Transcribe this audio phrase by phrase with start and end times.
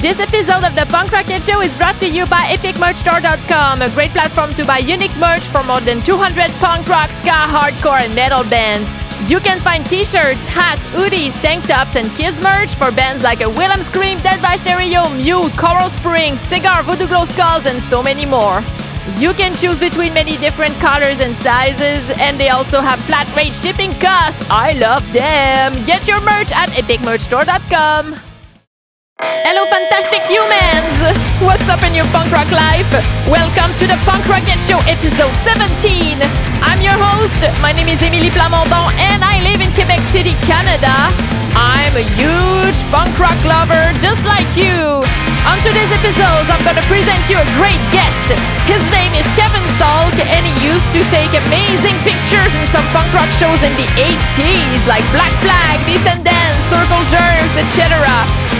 [0.00, 4.12] This episode of the Punk Roquette Show is brought to you by EpicMerchStore.com, a great
[4.12, 8.42] platform to buy unique merch for more than 200 punk rock, ska, hardcore, and metal
[8.44, 8.88] bands.
[9.30, 13.50] You can find t-shirts, hats, hoodies, tank tops, and kids merch for bands like a
[13.50, 18.24] Wilhelm Scream, Dead by Stereo, Mule, Coral Springs, Cigar, Voodoo Glow Skulls, and so many
[18.24, 18.64] more.
[19.18, 23.52] You can choose between many different colors and sizes, and they also have flat rate
[23.52, 24.42] shipping costs.
[24.48, 25.84] I love them.
[25.84, 28.29] Get your merch at epicmerchstore.com.
[29.22, 30.96] Hello, fantastic humans!
[31.42, 32.90] What's up in your punk rock life?
[33.28, 36.49] Welcome to the Punk Roquette Show, episode 17.
[36.60, 37.40] I'm your host.
[37.64, 40.92] My name is Émilie Plamondon, and I live in Quebec City, Canada.
[41.56, 45.00] I'm a huge punk rock lover, just like you.
[45.48, 48.36] On today's episode, I'm gonna present you a great guest.
[48.68, 53.08] His name is Kevin Salk, and he used to take amazing pictures in some punk
[53.16, 58.04] rock shows in the 80s, like Black Flag, Descendents, Circle Jerks, etc.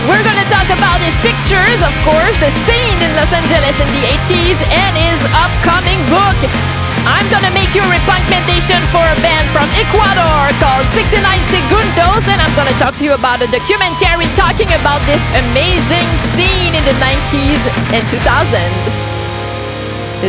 [0.08, 4.04] We're gonna talk about his pictures, of course, the scene in Los Angeles in the
[4.08, 6.79] 80s, and his upcoming book.
[7.06, 11.16] I'm gonna make you a recommendation for a band from Ecuador called 69
[11.48, 16.74] Segundos, and I'm gonna talk to you about a documentary talking about this amazing scene
[16.74, 17.62] in the 90s
[17.94, 18.20] and 2000.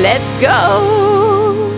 [0.01, 1.77] Let's go!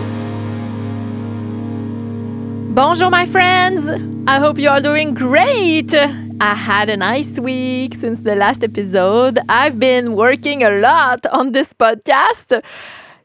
[2.74, 3.90] Bonjour, my friends!
[4.26, 5.94] I hope you are doing great!
[6.40, 9.38] I had a nice week since the last episode.
[9.48, 12.62] I've been working a lot on this podcast.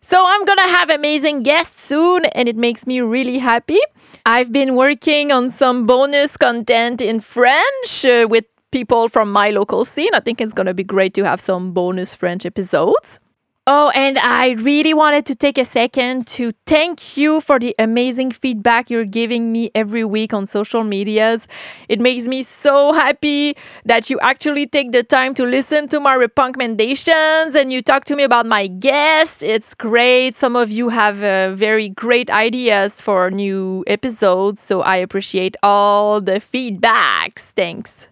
[0.10, 3.78] So I'm gonna have amazing guests soon, and it makes me really happy.
[4.26, 9.86] I've been working on some bonus content in French uh, with people from my local
[9.86, 10.10] scene.
[10.16, 13.20] I think it's gonna be great to have some bonus French episodes.
[13.72, 18.32] Oh, and I really wanted to take a second to thank you for the amazing
[18.32, 21.48] feedback you're giving me every week on social medias.
[21.88, 23.54] It makes me so happy
[23.86, 28.16] that you actually take the time to listen to my recommendations and you talk to
[28.16, 29.44] me about my guests.
[29.44, 30.34] It's great.
[30.34, 36.22] Some of you have uh, very great ideas for new episodes, so I appreciate all
[36.22, 37.54] the feedbacks.
[37.54, 38.09] Thanks.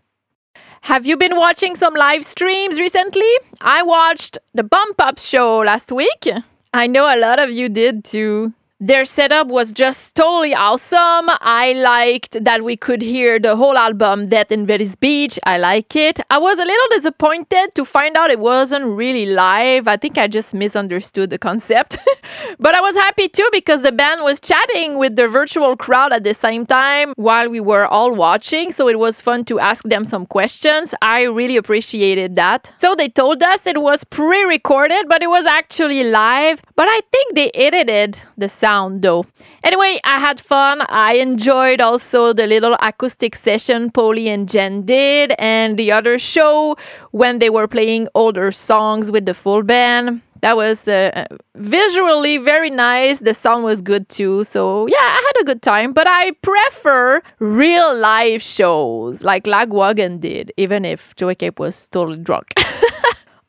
[0.82, 3.30] Have you been watching some live streams recently?
[3.62, 6.28] I watched the Bombpops show last week.
[6.74, 8.54] I know a lot of you did too.
[8.80, 11.32] Their setup was just totally awesome.
[11.42, 15.40] I liked that we could hear the whole album Death in Venice Beach.
[15.48, 16.20] I like it.
[16.30, 19.88] I was a little disappointed to find out it wasn't really live.
[19.88, 21.98] I think I just misunderstood the concept.
[22.60, 26.24] but I was happy too because the band was chatting with the virtual crowd at
[26.24, 28.72] the same time while we were all watching.
[28.72, 30.94] So it was fun to ask them some questions.
[31.02, 32.72] I really appreciated that.
[32.78, 36.62] So they told us it was pre recorded, but it was actually live.
[36.76, 39.24] But I think they edited the sound sound though.
[39.64, 40.76] Anyway, I had fun.
[40.90, 46.76] I enjoyed also the little acoustic session Poli and Jen did and the other show
[47.12, 50.22] when they were playing older songs with the full band.
[50.42, 53.18] That was uh, visually very nice.
[53.20, 54.44] The sound was good too.
[54.44, 55.94] So, yeah, I had a good time.
[55.94, 62.22] But I prefer real live shows like Lagwagon did, even if Joey Cape was totally
[62.30, 62.54] drunk.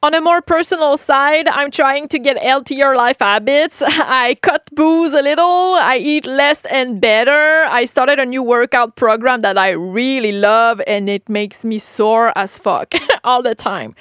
[0.01, 3.83] On a more personal side, I'm trying to get healthier life habits.
[3.85, 7.65] I cut booze a little, I eat less and better.
[7.65, 12.33] I started a new workout program that I really love and it makes me sore
[12.37, 12.95] as fuck
[13.25, 13.97] all the time.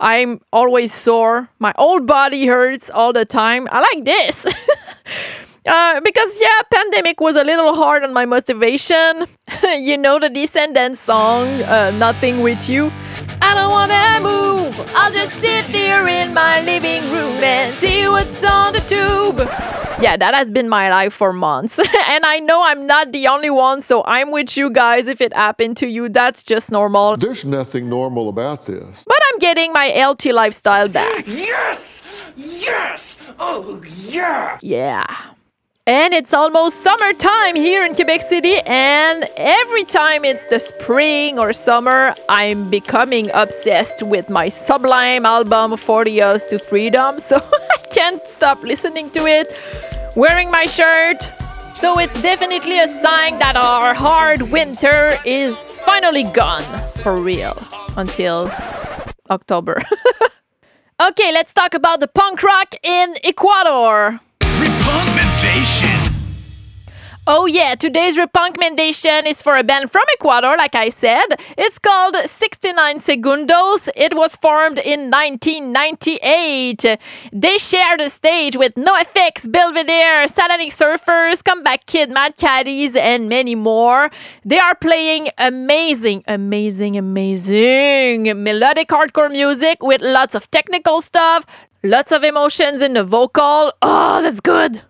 [0.00, 1.48] I'm always sore.
[1.60, 3.68] My whole body hurts all the time.
[3.70, 4.46] I like this.
[5.68, 9.26] Uh, because yeah, pandemic was a little hard on my motivation.
[9.80, 12.92] you know the Descendents song, uh, "Nothing with You."
[13.42, 14.90] I don't wanna move.
[14.94, 19.38] I'll just sit there in my living room and see what's on the tube.
[19.98, 21.78] Yeah, that has been my life for months.
[22.08, 25.06] and I know I'm not the only one, so I'm with you guys.
[25.06, 27.16] If it happened to you, that's just normal.
[27.16, 29.04] There's nothing normal about this.
[29.06, 31.26] But I'm getting my LT lifestyle back.
[31.26, 32.02] Yes!
[32.36, 33.16] Yes!
[33.38, 34.58] Oh, yeah!
[34.60, 35.06] Yeah.
[35.88, 41.52] And it's almost summertime here in Quebec City, and every time it's the spring or
[41.52, 46.48] summer, I'm becoming obsessed with my sublime album 40oz.
[46.48, 49.56] to Freedom, so I can't stop listening to it,
[50.16, 51.22] wearing my shirt.
[51.70, 56.64] So it's definitely a sign that our hard winter is finally gone
[57.04, 57.56] for real
[57.96, 58.50] until
[59.30, 59.80] October.
[61.00, 64.18] okay, let's talk about the punk rock in Ecuador.
[67.28, 71.26] Oh yeah, today's recommendation is for a band from Ecuador, like I said.
[71.58, 73.88] It's called 69 Segundos.
[73.96, 76.98] It was formed in 1998.
[77.32, 83.56] They shared the stage with NoFX, Belvedere, Satanic Surfers, Comeback Kid, Mad Caddies, and many
[83.56, 84.08] more.
[84.44, 91.44] They are playing amazing, amazing, amazing melodic hardcore music with lots of technical stuff,
[91.82, 93.72] lots of emotions in the vocal.
[93.82, 94.82] Oh, that's good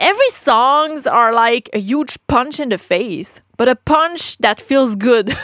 [0.00, 4.96] every songs are like a huge punch in the face, but a punch that feels
[4.96, 5.36] good.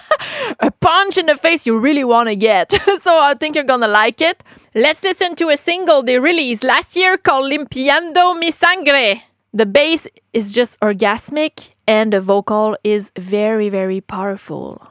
[0.60, 2.72] a punch in the face you really want to get.
[3.02, 4.42] so I think you're gonna like it.
[4.74, 9.22] Let's listen to a single they released last year called Limpiando Mi Sangre.
[9.52, 14.88] The bass is just orgasmic and the vocal is very, very powerful.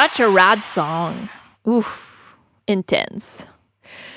[0.00, 1.28] Such a rad song.
[1.68, 2.34] Oof,
[2.66, 3.44] intense.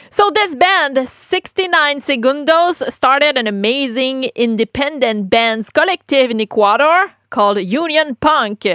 [0.10, 8.16] So this band, 69 Segundos, started an amazing independent bands collective in Ecuador called Union
[8.16, 8.66] Punk.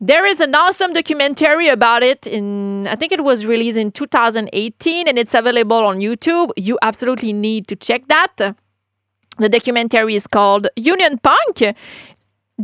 [0.00, 5.08] There is an awesome documentary about it in I think it was released in 2018
[5.08, 6.52] and it's available on YouTube.
[6.56, 8.54] You absolutely need to check that.
[9.38, 11.74] The documentary is called Union Punk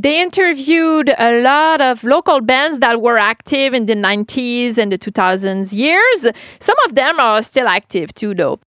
[0.02, 4.98] they interviewed a lot of local bands that were active in the 90s and the
[4.98, 6.26] 2000s years.
[6.60, 8.60] Some of them are still active too, though.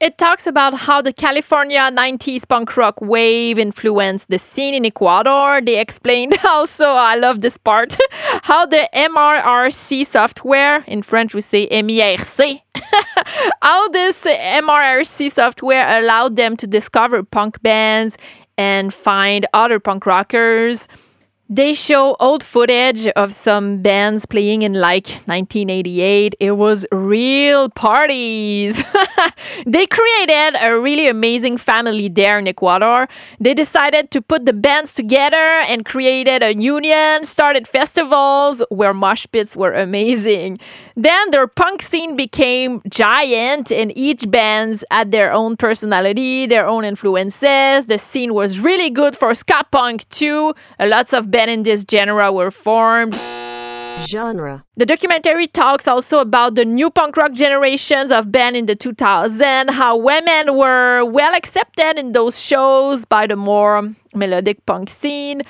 [0.00, 5.60] It talks about how the California 90s punk rock wave influenced the scene in Ecuador.
[5.60, 7.96] They explained also, I love this part,
[8.44, 12.60] how the MRRC software, in French we say MIRC,
[13.62, 18.16] how this MRRC software allowed them to discover punk bands
[18.58, 20.88] and find other punk rockers.
[21.50, 26.34] They show old footage of some bands playing in like 1988.
[26.40, 28.84] It was real parties.
[29.66, 33.08] they created a really amazing family there in Ecuador.
[33.40, 39.24] They decided to put the bands together and created a union, started festivals where mosh
[39.32, 40.58] pits were amazing.
[40.96, 46.84] Then their punk scene became giant and each band had their own personality, their own
[46.84, 47.86] influences.
[47.86, 50.52] The scene was really good for ska punk too.
[50.78, 53.14] Lots of bands in this genre were formed.
[54.06, 54.64] Genre.
[54.76, 59.70] The documentary talks also about the new punk rock generations of band in the 2000s,
[59.70, 65.42] how women were well accepted in those shows by the more melodic punk scene.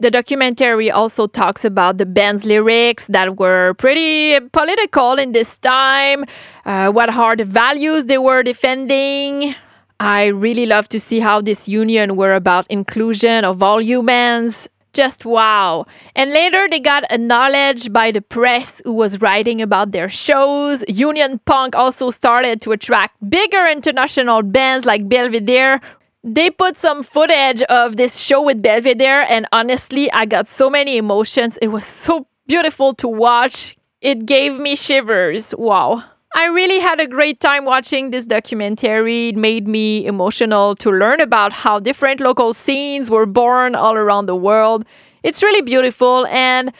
[0.00, 6.24] The documentary also talks about the band's lyrics that were pretty political in this time,
[6.64, 7.08] uh, what
[7.38, 9.54] the values they were defending.
[10.00, 14.68] I really love to see how this union were about inclusion of all humans.
[14.92, 15.86] Just wow.
[16.14, 20.84] And later they got acknowledged by the press who was writing about their shows.
[20.86, 25.80] Union Punk also started to attract bigger international bands like Belvedere
[26.24, 30.96] they put some footage of this show with Belvedere, and honestly, I got so many
[30.96, 31.56] emotions.
[31.60, 33.76] It was so beautiful to watch.
[34.00, 35.54] It gave me shivers.
[35.56, 36.04] Wow.
[36.34, 39.28] I really had a great time watching this documentary.
[39.28, 44.26] It made me emotional to learn about how different local scenes were born all around
[44.26, 44.86] the world.
[45.22, 46.72] It's really beautiful and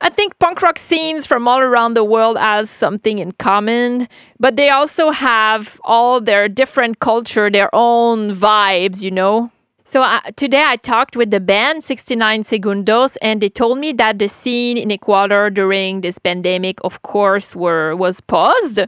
[0.00, 4.08] I think punk rock scenes from all around the world has something in common,
[4.40, 9.50] but they also have all their different culture, their own vibes, you know.
[9.92, 14.18] So uh, today I talked with the band 69 Segundos and they told me that
[14.18, 18.80] the scene in Ecuador during this pandemic of course were was paused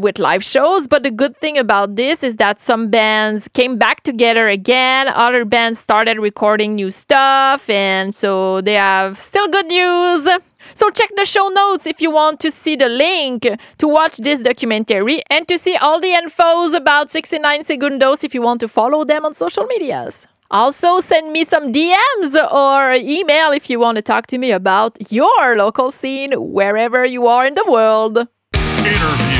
[0.00, 0.88] with live shows.
[0.88, 5.06] But the good thing about this is that some bands came back together again.
[5.06, 7.70] Other bands started recording new stuff.
[7.70, 10.40] And so they have still good news.
[10.74, 13.46] So check the show notes if you want to see the link
[13.78, 18.42] to watch this documentary and to see all the infos about 69 Segundos if you
[18.42, 20.26] want to follow them on social medias.
[20.50, 24.96] Also, send me some DMs or email if you want to talk to me about
[25.12, 28.26] your local scene wherever you are in the world.
[28.54, 29.37] Interview.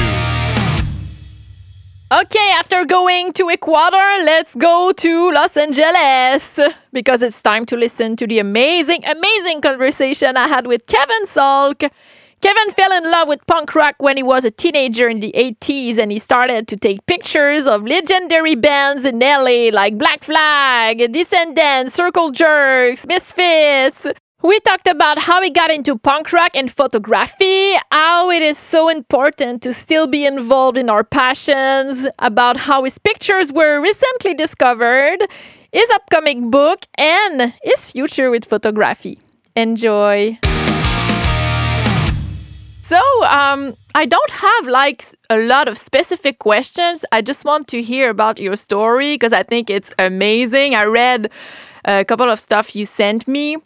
[2.10, 6.58] Okay, after going to Ecuador, let's go to Los Angeles
[6.90, 11.90] because it's time to listen to the amazing, amazing conversation I had with Kevin Salk.
[12.40, 15.98] Kevin fell in love with punk rock when he was a teenager in the 80s
[15.98, 21.92] and he started to take pictures of legendary bands in LA like Black Flag, Descendents,
[21.92, 24.06] Circle Jerks, Misfits,
[24.42, 28.88] we talked about how he got into punk rock and photography, how it is so
[28.88, 35.18] important to still be involved in our passions, about how his pictures were recently discovered,
[35.73, 39.18] his upcoming book, and his future with photography.
[39.57, 40.38] Enjoy.
[42.87, 47.04] So, um, I don't have like a lot of specific questions.
[47.11, 50.76] I just want to hear about your story because I think it's amazing.
[50.76, 51.30] I read
[51.85, 53.57] a couple of stuff you sent me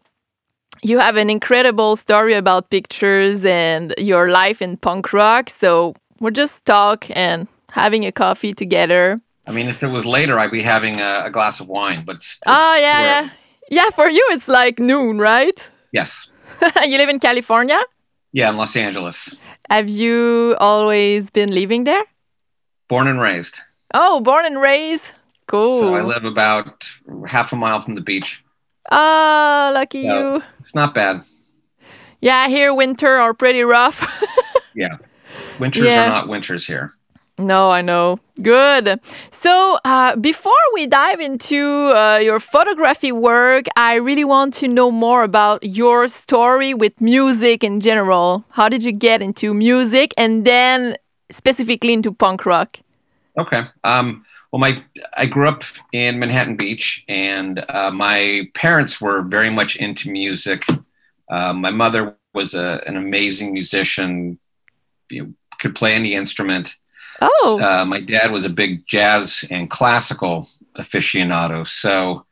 [0.83, 5.49] you have an incredible story about pictures and your life in punk rock.
[5.49, 9.19] So we'll just talk and having a coffee together.
[9.47, 12.05] I mean, if it was later, I'd be having a, a glass of wine.
[12.05, 13.31] But it's, it's oh yeah, yeah,
[13.71, 13.91] yeah.
[13.91, 15.69] For you, it's like noon, right?
[15.93, 16.29] Yes.
[16.85, 17.81] you live in California.
[18.33, 19.37] Yeah, in Los Angeles.
[19.69, 22.05] Have you always been living there?
[22.89, 23.61] Born and raised.
[23.95, 25.11] Oh, born and raised.
[25.47, 25.81] Cool.
[25.81, 26.89] So I live about
[27.27, 28.42] half a mile from the beach.
[28.95, 30.43] Ah, oh, lucky you.
[30.59, 31.23] It's not bad.
[32.21, 34.07] Yeah, here winter are pretty rough.
[34.75, 34.99] yeah.
[35.59, 36.07] Winters yeah.
[36.07, 36.93] are not winters here.
[37.39, 38.21] No, I know.
[38.43, 39.01] Good.
[39.31, 44.91] So, uh, before we dive into uh, your photography work, I really want to know
[44.91, 48.45] more about your story with music in general.
[48.51, 50.97] How did you get into music and then
[51.31, 52.79] specifically into punk rock?
[53.39, 53.63] Okay.
[53.85, 54.83] Um, well, my
[55.17, 60.67] I grew up in Manhattan Beach, and uh, my parents were very much into music.
[61.31, 64.39] Uh, my mother was a, an amazing musician,
[65.09, 66.77] you know, could play any instrument.
[67.23, 71.67] Oh, uh, my dad was a big jazz and classical aficionado.
[71.67, 72.27] So,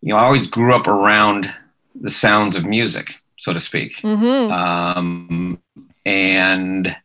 [0.00, 1.52] you know, I always grew up around
[1.94, 3.96] the sounds of music, so to speak.
[3.96, 4.52] Mm-hmm.
[4.52, 5.58] Um,
[6.04, 6.96] and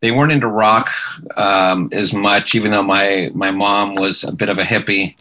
[0.00, 0.90] they weren't into rock
[1.36, 5.14] um, as much, even though my my mom was a bit of a hippie.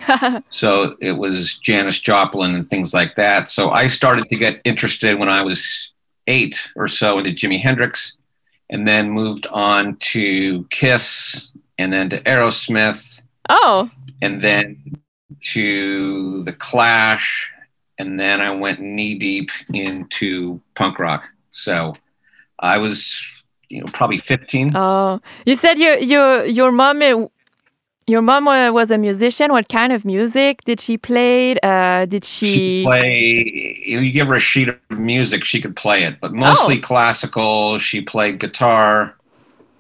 [0.50, 3.50] so it was Janis Joplin and things like that.
[3.50, 5.92] So I started to get interested when I was
[6.28, 8.18] eight or so into Jimi Hendrix,
[8.70, 13.22] and then moved on to Kiss, and then to Aerosmith.
[13.50, 13.90] Oh,
[14.22, 14.98] and then
[15.40, 17.52] to the Clash,
[17.98, 21.30] and then I went knee deep into punk rock.
[21.52, 21.94] So
[22.60, 23.37] I was,
[23.70, 24.74] you know, probably 15.
[24.76, 27.26] Oh, you said your your your mom uh,
[28.10, 29.52] your mom was a musician.
[29.52, 31.58] What kind of music did she play?
[31.62, 32.84] Uh, did she she?
[32.86, 36.82] play you give her a sheet of music she could play it but mostly Oh.
[36.82, 39.16] classical she played guitar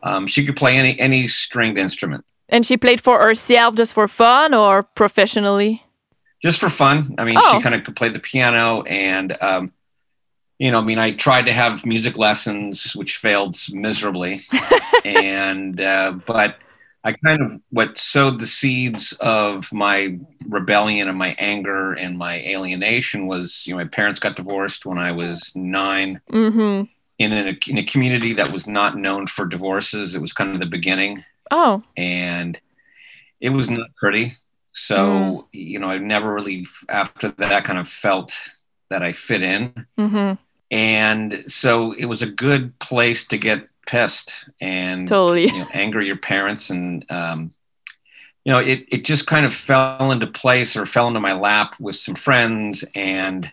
[0.04, 4.08] um, she could play any any stringed instrument and she played for herself, just for
[4.08, 5.84] fun, or professionally?
[6.44, 7.50] just for fun i mean Oh.
[7.58, 9.72] she kind of could play the piano and um,
[10.60, 14.42] you know i mean i tried to have music lessons which failed miserably
[15.06, 16.58] and uh, but
[17.04, 22.36] i kind of what sowed the seeds of my rebellion and my anger and my
[22.44, 26.84] alienation was you know my parents got divorced when i was nine Mm-hmm.
[27.20, 30.14] in a, in a community that was not known for divorces.
[30.16, 32.60] It was kind of the beginning, Oh, and
[33.42, 34.34] it was not pretty.
[34.74, 35.46] So Mm.
[35.52, 38.34] you know, I never really after that kind of felt
[38.92, 40.34] that I fit in, mm-hmm.
[40.72, 45.46] And so it was a good place to get pissed and totally.
[45.48, 46.70] you know, anger your parents.
[46.70, 47.52] And um,
[48.44, 51.76] you know it, it just kind of fell into place or fell into my lap
[51.80, 52.84] with some friends.
[52.96, 53.46] And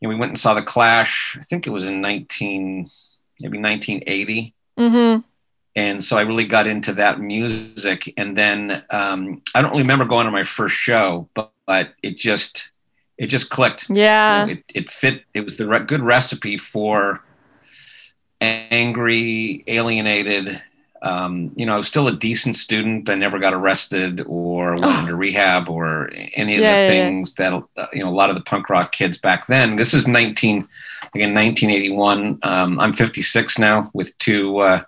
[0.00, 1.36] you know, we went and saw the clash.
[1.38, 2.88] I think it was in 19
[3.40, 5.20] maybe 1980 Mm-hmm.
[5.74, 8.14] and so i really got into that music.
[8.16, 12.70] And then um, i don't remember going to my first show but, but it just
[13.18, 14.46] it just clicked Yeah.
[14.46, 17.20] you know, it, it fit it was the re- good recipe for
[18.40, 20.62] angry alienated
[21.02, 24.84] um, you know i was still a decent student i never got arrested or went
[24.84, 25.00] Oh.
[25.00, 27.00] into rehab or any of Yeah, yeah, the yeah.
[27.00, 29.94] things that uh, you know a lot of the punk rock kids back then this
[29.94, 30.68] is 19
[31.14, 34.82] again 1981 um, i'm 56 now with two uh,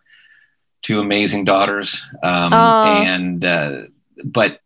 [0.82, 2.84] two amazing daughters um, Oh.
[3.04, 3.82] and uh,
[4.24, 4.59] but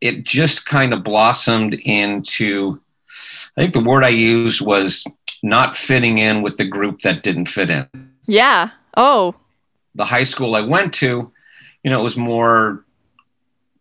[0.00, 2.80] it just kind of blossomed into
[3.56, 5.04] I think the word I used was
[5.42, 7.88] not fitting in with the group that didn't fit in.
[8.24, 8.70] Yeah.
[8.96, 9.34] Oh.
[9.94, 11.32] The high school I went to,
[11.82, 12.84] you know, it was more,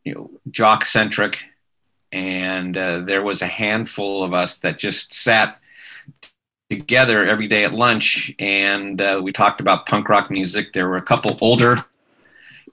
[0.04, 1.44] you know, jock centric,
[2.12, 5.60] and uh, there was a handful of us that just sat
[6.70, 10.72] together every day at lunch, and uh, we talked about punk rock music.
[10.72, 11.84] There were a couple older,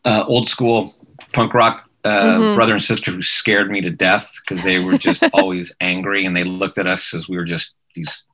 [0.04, 0.94] uh, old school
[1.32, 2.54] punk rock uh, Mhm.
[2.54, 6.36] brother and sister who scared me to death because they were just always angry and
[6.36, 8.24] they looked at us as we were just these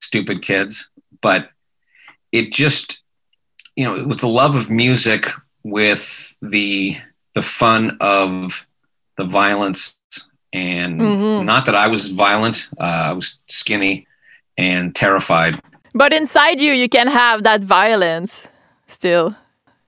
[0.00, 0.90] stupid kids.
[1.20, 1.50] But
[2.32, 3.02] it just,
[3.76, 5.26] you know, it was the love of music
[5.64, 6.96] with the
[7.34, 8.66] the fun of
[9.16, 9.98] the violence
[10.52, 11.44] and Mhm.
[11.44, 12.68] not that I was violent.
[12.80, 14.06] Uh, I was skinny
[14.56, 15.60] and terrified.
[15.94, 18.48] But inside you, you can have that violence
[18.86, 19.36] still.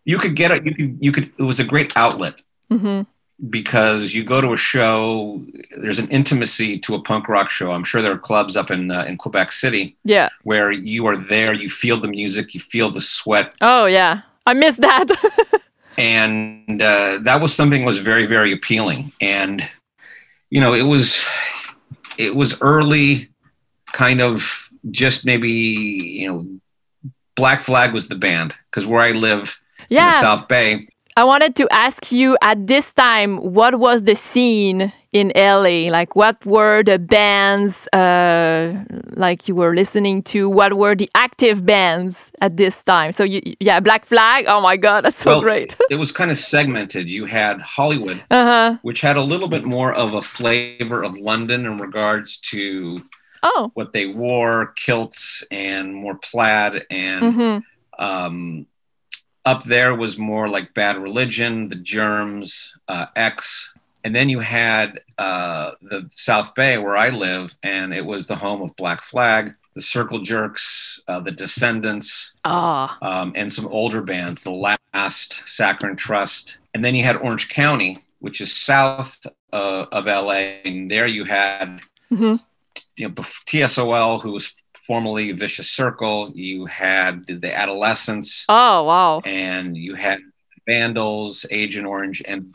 [0.05, 0.65] You could get it.
[0.67, 0.99] You could.
[1.01, 1.33] You could.
[1.39, 2.41] It was a great outlet.
[2.71, 3.03] Mm-hmm.
[3.51, 5.43] because you go to a show
[5.77, 8.91] there's an intimacy to a punk rock show i'm sure there are clubs up in
[8.91, 10.29] uh, in quebec city Yeah.
[10.45, 14.23] where you are there you feel the music you feel the sweat Oh, yeah.
[14.47, 15.09] I miss that.
[15.99, 19.69] and uh, that was something that was very very appealing and
[20.51, 21.25] you know it was
[22.19, 23.29] it was early
[23.93, 26.47] kind of just maybe you know
[27.37, 30.21] black flag was the band because where i live in the yeah.
[30.21, 35.33] south bay I wanted to ask you at this time, what was the scene in
[35.35, 35.91] LA?
[35.91, 40.49] Like, what were the bands uh, like you were listening to?
[40.49, 43.13] What were the active bands at this time?
[43.13, 44.45] So, you, yeah, Black Flag.
[44.49, 45.77] Oh my God, that's so Well, great.
[45.91, 48.77] it was kind of segmented you had hollywood uh huh.
[48.83, 53.03] which had a little bit more of a flavor of London in regards to
[53.43, 53.71] Oh.
[53.75, 56.85] what they wore, kilts and more plaid.
[56.91, 58.05] And Mm-hmm.
[58.05, 58.67] um,
[59.51, 63.73] up there was more like Bad Religion, The Germs, uh, X.
[64.05, 68.37] And then you had uh, the South Bay where I live, and it was the
[68.37, 72.97] home of Black Flag, the Circle Jerks, uh, the Descendents, Ah.
[73.03, 74.51] um, and some older bands, The
[74.95, 76.57] Last, Saccharine Trust.
[76.75, 79.19] And then you had Orange County, which is south
[79.53, 80.61] uh, of LA.
[80.65, 81.81] And there you had
[82.13, 82.41] Mhm.
[82.97, 83.15] you know,
[83.47, 84.55] TSOL, who was
[84.95, 86.33] formerly Vicious Circle.
[86.35, 89.21] You had the, the Adolescents, Oh, wow.
[89.25, 90.19] and you had
[90.67, 92.53] Vandals, Agent Orange, and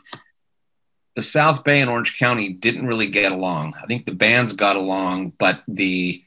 [1.14, 3.72] the South Bay and Orange County didn't really get along.
[3.82, 6.22] I think the bands got along, but the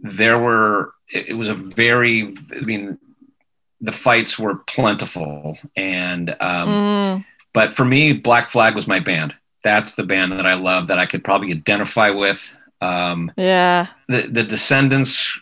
[0.00, 2.98] there were it, it was a very I mean
[3.80, 7.24] the fights were plentiful and um, Mm.
[7.52, 9.36] but for me Black Flag was my band.
[9.62, 12.56] That's the band that I love that I could probably identify with.
[12.80, 13.88] Um, Yeah.
[14.08, 15.40] the the Descendents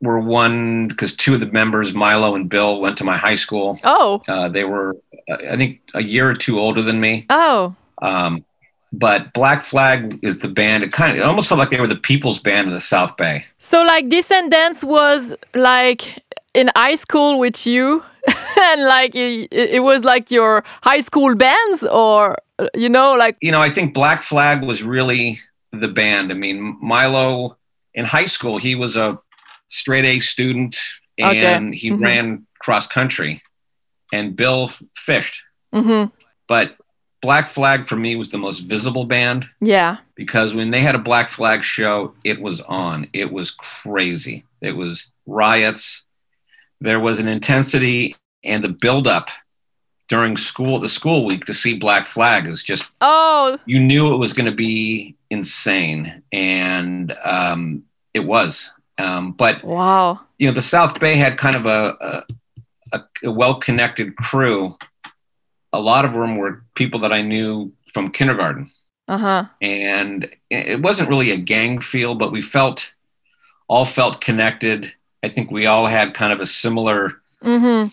[0.00, 3.78] were one because two of the members, Milo and Bill, went to my high school.
[3.84, 4.22] Oh.
[4.28, 4.96] Uh, they were,
[5.28, 7.26] I think, a year or two older than me.
[7.30, 7.74] Oh.
[8.00, 8.44] Um,
[8.92, 10.84] but Black Flag is the band.
[10.84, 13.16] It kind of it almost felt like they were the people's band in the South
[13.16, 13.44] Bay.
[13.58, 16.22] So like Descendents was like
[16.54, 18.02] in high school with you,
[18.62, 22.36] and like it, it was like your high school bands, or
[22.74, 25.38] you know, like You know, I think Black Flag was really
[25.72, 26.30] the band.
[26.30, 27.56] I mean, Milo
[27.94, 29.18] in high school, he was a
[29.68, 30.78] straight A student
[31.20, 31.38] Okay.
[31.54, 32.02] and he Mhm.
[32.02, 33.42] ran cross country,
[34.12, 35.42] and Bill fished.
[35.72, 36.04] hmm
[36.46, 36.76] But
[37.20, 39.48] Black Flag for me was the most visible band.
[39.60, 43.08] yeah, because when they had a Black Flag show, it was on.
[43.12, 44.44] It was crazy.
[44.60, 46.02] It was riots.
[46.80, 49.30] There was an intensity and the buildup
[50.08, 54.18] during school, the school week to see Black Flag is just, oh you knew it
[54.18, 56.22] was going to be insane.
[56.32, 58.70] And um, it was.
[58.98, 62.24] Um, but, wow, you know, the South Bay had kind of a,
[62.92, 64.76] a, a, well connected crew.
[65.72, 68.70] A lot of them were people that I knew from kindergarten
[69.08, 72.92] uh huh, and it wasn't really a gang feel, but we felt
[73.66, 74.92] all felt connected.
[75.22, 77.86] I think we all had kind of a similar, hmm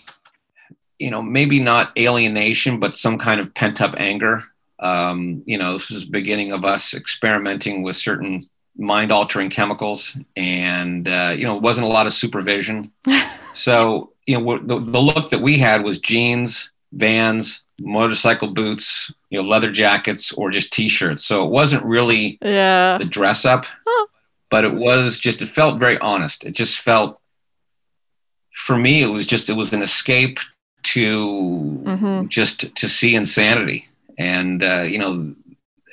[1.00, 4.44] you know, maybe not alienation, but some kind of pent up anger.
[4.80, 10.18] Um, you know, this was the beginning of us experimenting with certain mind altering chemicals,
[10.36, 12.92] and uh, you know, it wasn't a lot of supervision.
[13.54, 19.42] so you know, the, the look that we had was jeans, Vans, motorcycle boots, you
[19.42, 21.26] know, leather jackets, or just t-shirts.
[21.26, 24.08] So it wasn't really yeah, the dress up, Huh.
[24.50, 26.44] but it was just it felt very honest.
[26.46, 27.20] It just felt
[28.54, 30.40] for me it was just it was an escape
[30.94, 32.30] to Mhm.
[32.30, 33.88] just to see insanity.
[34.18, 35.34] And uh, you know,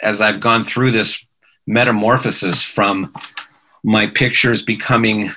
[0.02, 1.24] as I've gone through this
[1.66, 3.12] metamorphosis from
[3.84, 5.30] my pictures becoming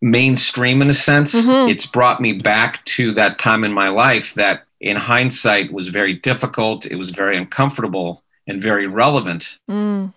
[0.00, 1.70] mainstream in a sense, Mhm.
[1.70, 6.14] it's brought me back to that time in my life that in hindsight was very
[6.14, 10.12] difficult, it was very uncomfortable and very relevant mm.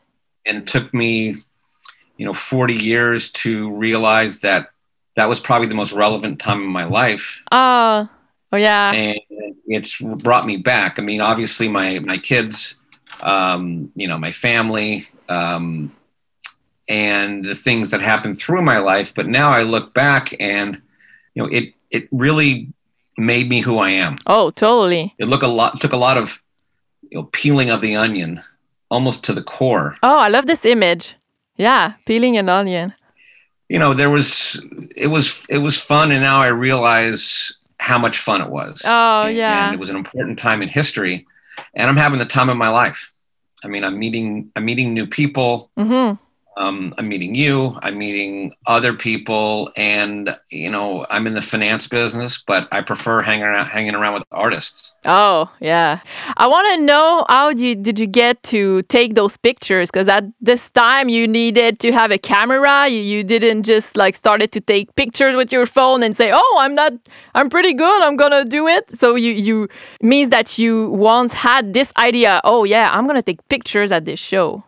[0.46, 1.36] and took me
[2.18, 4.70] you know 40 years to realize that
[5.16, 8.08] that was probably the most relevant time in my life oh,
[8.52, 9.20] oh yeah, and
[9.68, 12.78] it's brought me back i mean obviously my my kids
[13.22, 15.96] um, you know my family um,
[16.90, 20.82] and the things that happened through my life but now i look back and
[21.36, 22.68] you know it it really
[23.18, 25.14] made me who i am oh totally.
[25.20, 26.40] it look a lot took a lot of
[27.10, 28.42] you know peeling of the onion
[28.90, 31.16] almost to the core Oh, I love this image.
[31.58, 32.94] Yeah, peeling an onion.
[33.70, 34.60] you know there was
[34.98, 38.84] it was it was fun and now i realize how much fun it was.
[38.86, 41.26] Oh And- yeah, and it was an important time in history
[41.74, 43.12] and i'm having the time of my life.
[43.64, 45.70] I mean i'm meeting i'm meeting new people.
[45.78, 46.14] Hmm
[46.58, 51.88] um, i'm meeting you i'm meeting other people and you know i'm in the finance
[51.88, 56.02] business but i prefer hanging around hanging around with artists Oh yeah.
[56.38, 59.90] I want to know how you did you get to take those pictures?
[59.90, 62.88] Because at this time you needed to have a camera.
[62.88, 66.58] You you didn't just like started to take pictures with your phone and say, "Oh,
[66.60, 66.94] I'm not.
[67.34, 68.02] I'm pretty good.
[68.04, 69.68] I'm gonna do it." So you you
[70.04, 72.40] means that you once had this idea.
[72.44, 74.64] Oh yeah, I'm gonna take pictures at this show.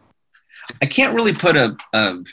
[0.82, 2.24] I can't really put a, a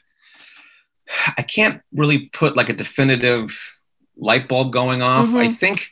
[1.36, 3.78] I can't really put like a definitive
[4.16, 5.28] light bulb going off.
[5.28, 5.40] Mhm.
[5.40, 5.88] I think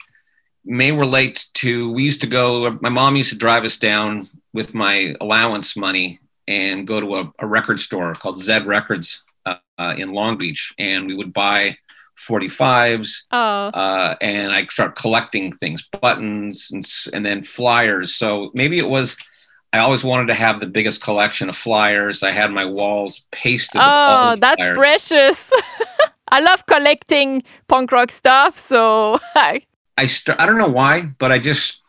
[0.64, 4.74] may relate to we used to go my mom used to drive us down with
[4.74, 9.94] my allowance money and go to a, a record store called Zed Records uh, uh,
[9.96, 11.76] in Long Beach and we would buy
[12.18, 18.14] 45s Oh uh, and I start collecting things, buttons, and, and then flyers.
[18.14, 19.16] So maybe it was.
[19.72, 22.22] I always wanted to have the biggest collection of flyers.
[22.22, 23.80] I had my walls pasted.
[23.84, 24.76] oh, that's flyers.
[24.78, 25.52] precious.
[26.30, 28.58] I love collecting punk rock stuff.
[28.58, 29.62] So I
[29.96, 31.82] I st- I don't know why, but I just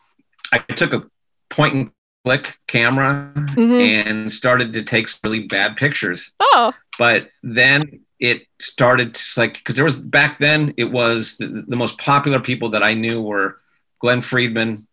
[0.52, 1.04] I took a
[1.48, 1.90] point and
[2.24, 3.80] click camera Mhm.
[4.06, 6.32] and started to take some really bad pictures.
[6.40, 11.64] oh But then it started to like because there was back then it was the,
[11.66, 13.56] the most popular people that I knew were
[14.00, 14.86] Glen Friedman,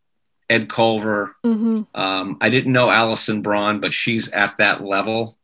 [0.49, 1.35] Ed Colver.
[1.43, 5.37] hmm Um, I didn't know Alison Braun, but she's at that level.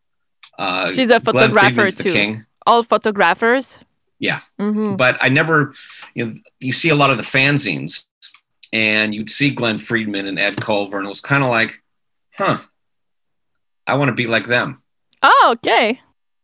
[0.57, 2.41] Uh, she's a photographer too.
[2.65, 3.79] All photographers.
[4.19, 4.39] Yeah.
[4.57, 5.73] hmm but I never,
[6.15, 8.03] you know, you see a lot of the fanzines
[8.71, 11.81] and you'd see Glen Friedman and Ed Colver, and it was kind of like,
[12.37, 12.57] huh,
[13.85, 14.81] I want to be like them.
[15.21, 15.99] Oh, okay.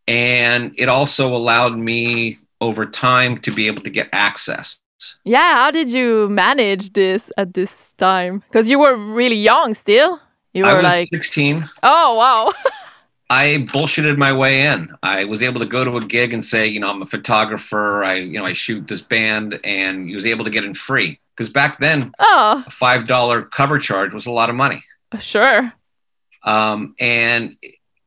[0.08, 4.79] And it also allowed me over time to be able to get access.
[5.24, 8.40] Yeah, how did you manage this at this time?
[8.40, 10.20] Because you were really young still.
[10.54, 11.70] You I were was like, 16.
[11.84, 12.52] oh, wow.
[13.30, 14.90] I bullshitted my way in.
[15.04, 18.04] I was able to go to a gig and say, you know, I'm a photographer.
[18.04, 21.20] I, you know, I shoot this band, and he was able to get in free.
[21.36, 24.84] Because back then, oh, a five dollar cover charge was a lot of money.
[25.20, 25.72] sure.
[26.44, 27.56] Um, and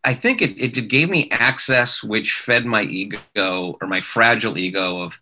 [0.04, 4.98] I think it, it gave me access, which fed my ego or my fragile ego
[5.02, 5.20] of,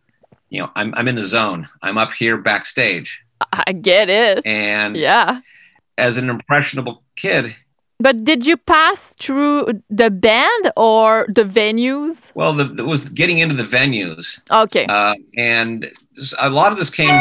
[0.51, 1.69] you know, I'm, I'm in the zone.
[1.83, 3.23] I'm up here backstage.
[3.53, 4.45] I get it.
[4.47, 5.41] And Yeah.
[5.97, 7.55] as an impressionable kid,
[8.03, 12.31] But did you pass through the band or the venues?
[12.35, 14.41] well, the, it was getting into the venues.
[14.51, 14.87] Okay.
[14.87, 15.91] Uh, and
[16.39, 17.19] a lot of this came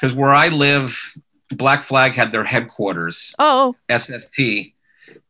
[0.00, 1.12] because where I live,
[1.50, 3.74] Black Flag had their headquarters, oh.
[3.90, 4.38] SST,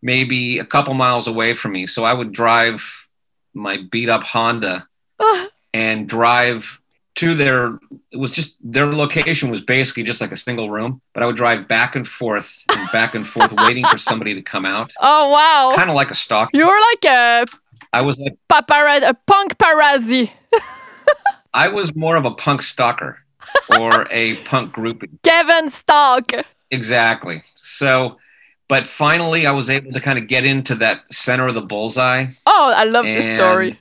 [0.03, 1.87] maybe a couple miles away from me.
[1.87, 3.09] So I would drive
[3.55, 4.87] my beat up Honda
[5.19, 6.81] Ah, and drive
[7.15, 7.79] to their
[8.11, 11.37] it was just their location was basically just like a single room but i would
[11.37, 15.31] drive back and forth and back and forth waiting for somebody to come out oh
[15.31, 15.71] wow.
[15.77, 17.47] kind of like a stalker You were like a
[17.93, 20.31] i was like paparazzi, a punk paparazzi.
[21.55, 23.19] i was more of a punk stalker
[23.79, 26.33] or a punk groupie Kevin stalk
[26.71, 28.17] exactly so
[28.69, 32.27] but finally i was able to kind of get into that center of the bullseye
[32.47, 33.79] Oh, I love this story.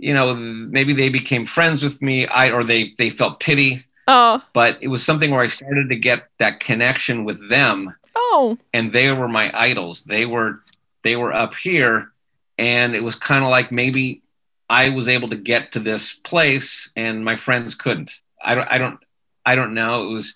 [0.00, 4.42] You know maybe they became friends with me i or they they felt pity Oh.
[4.54, 8.58] but it was something where i started to get that connection with them Oh.
[8.74, 10.02] and they were my idols.
[10.04, 10.62] They were
[11.04, 12.10] they were up here,
[12.58, 14.22] and it was kind of like maybe
[14.68, 18.10] I was able to get to this place, and my friends couldn't.
[18.44, 18.98] I don't I don't
[19.46, 20.04] I don't know.
[20.08, 20.34] It was,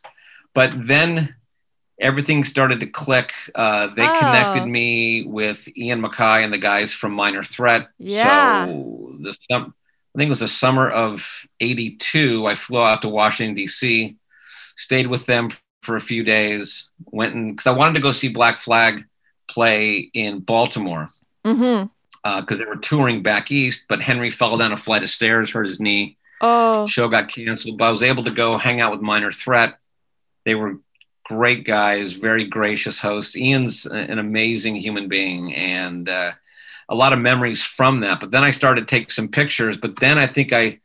[0.55, 1.35] but then
[2.01, 3.33] everything started to click.
[3.55, 4.19] Uh, they Oh.
[4.19, 7.89] connected me with Ian MacKaye and the guys from Minor Threat.
[7.99, 8.67] Yeah.
[8.67, 12.47] So the I think it was the summer of '82.
[12.47, 14.17] I flew out to Washington D.C.,
[14.77, 15.49] stayed with them
[15.83, 16.91] for a few days.
[17.07, 19.05] Went and because I wanted to go see Black Flag
[19.49, 21.11] play in Baltimore
[21.45, 22.39] Mm-hmm.
[22.41, 23.87] because they were touring back east.
[23.89, 26.17] But Henry fell down a flight of stairs, hurt his knee.
[26.41, 26.87] Oh.
[26.87, 29.79] Show got canceled, but I was able to go hang out with Minor Threat.
[30.45, 30.79] They were
[31.25, 33.37] great guys, very gracious hosts.
[33.37, 36.33] Ian's an amazing human being, and uh,
[36.89, 38.21] a lot of memories from that.
[38.21, 39.77] But then I started to take some pictures.
[39.77, 40.81] But then I think I,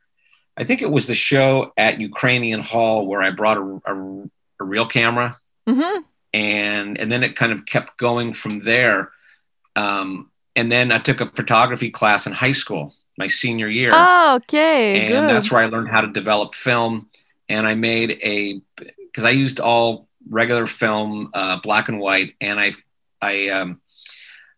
[0.58, 4.24] I think it was the show at Ukrainian Hall where I brought a, a,
[4.62, 6.02] a real camera, Mm-hmm.
[6.34, 9.12] and and then it kind of kept going from there.
[9.76, 14.36] Um, and then I took a photography class in high school, my senior year Oh,
[14.42, 15.00] okay.
[15.02, 15.30] and good.
[15.36, 17.08] that's where I learned how to develop film.
[17.48, 22.60] And I made a because I used all regular film, uh, black and white, and
[22.60, 22.74] I
[23.22, 23.82] I um,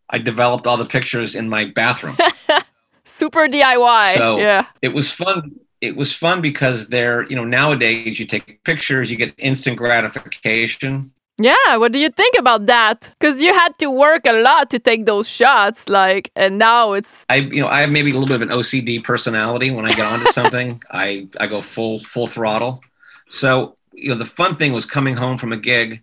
[0.10, 2.18] I developed all the pictures in my bathroom.
[3.06, 4.16] Super DIY.
[4.16, 4.66] So- yeah.
[4.82, 5.52] it was fun.
[5.82, 11.12] It was fun because they're you know nowadays you take pictures, you get instant gratification.
[11.38, 11.78] Yeah.
[11.78, 13.12] What do you think about that?
[13.20, 17.26] Because you had to work a lot to take those shots, like, and now it's
[17.30, 19.72] I you know I have maybe a little bit of an OCD personality.
[19.72, 22.82] When I get onto something, I I go full full throttle.
[23.30, 26.02] So you know the fun thing was coming home from a gig,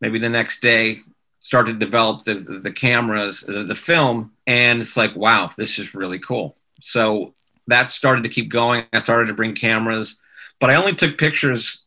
[0.00, 1.00] maybe the next day,
[1.40, 5.94] start to develop the the cameras, the, the film, and it's like wow, this is
[5.94, 6.56] really cool.
[6.80, 7.34] So
[7.66, 8.84] that started to keep going.
[8.92, 10.18] I started to bring cameras,
[10.60, 11.84] but I only took pictures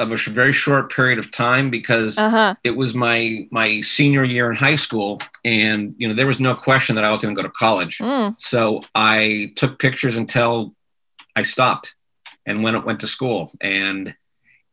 [0.00, 2.54] of a very short period of time because uh huh.
[2.64, 6.54] it was my my senior year in high school, and you know there was no
[6.54, 7.98] question that I was going to go to college.
[7.98, 8.38] Mm.
[8.40, 10.74] So I took pictures until
[11.36, 11.94] I stopped
[12.46, 14.14] and when it went to school and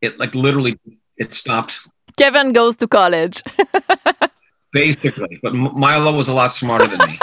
[0.02, 0.78] it like literally
[1.16, 1.78] it stopped
[2.18, 3.40] Kevin goes to college.
[4.72, 5.38] basically.
[5.42, 7.18] But Milo was a lot smarter than me.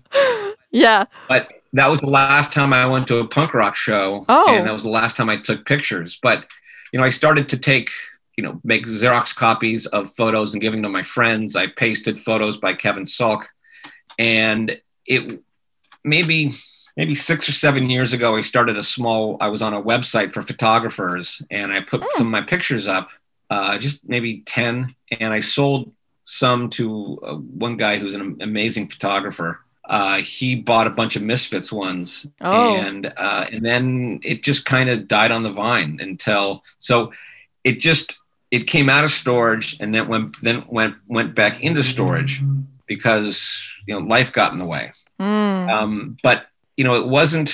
[0.70, 1.04] yeah.
[1.28, 4.46] but that was the last time I went to a punk rock show Oh.
[4.48, 6.18] and that was the last time I took pictures.
[6.20, 6.46] But
[6.92, 7.90] you know, I started to take
[8.36, 11.54] you know make Xerox copies of photos and giving them to my friends.
[11.56, 13.44] I pasted photos by Kevin Salk,
[14.18, 15.40] and it
[16.04, 16.52] maybe
[17.00, 19.38] maybe six or seven years ago I started a small.
[19.40, 23.08] I was on a website for photographers, and I put some of my pictures up,
[23.48, 25.92] uh, just maybe ten, and I sold
[26.24, 29.60] some to uh, one guy who's an amazing photographer.
[29.88, 32.76] Uh, he bought a bunch of Misfits ones, Oh.
[32.76, 37.12] and uh, and then it just kind of died on the vine until so
[37.64, 38.18] it just
[38.50, 42.42] it came out of storage and then went then went went back into storage
[42.86, 44.92] because you know life got in the way.
[45.18, 45.70] Mm.
[45.70, 46.46] Um, but
[46.80, 47.50] you know it wasn't.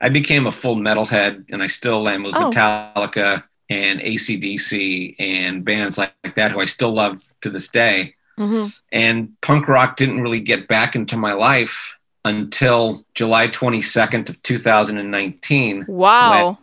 [0.00, 2.48] I became a full metalhead, and I still am with Oh.
[2.50, 8.14] Metallica and ACDC and bands like, like that who I still love to this day
[8.38, 9.16] hmm and
[9.48, 11.94] punk rock didn't really get back into my life
[12.24, 16.58] until July 22nd of 2019 Wow.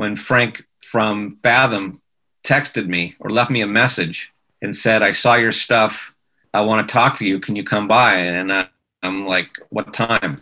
[0.00, 0.52] when Frank
[0.92, 2.00] from Fathom
[2.44, 6.14] texted me or left me a message and said, "I saw your stuff.
[6.54, 7.36] I want to talk to you.
[7.40, 8.68] Can you come by?" And I,
[9.02, 10.32] I'm like, "What time?"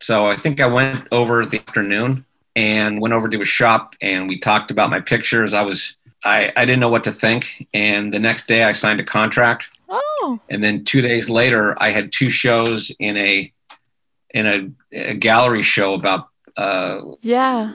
[0.00, 2.24] So I think I went over the afternoon
[2.56, 5.52] and went over to a shop and we talked about my pictures.
[5.54, 9.00] I was I, I didn't know what to think, and the next day I signed
[9.00, 10.02] a contract Oh.
[10.20, 10.40] Oh.
[10.50, 13.50] And then two days later, I had two shows in a
[14.34, 17.72] in a, a gallery show about uh, Yeah.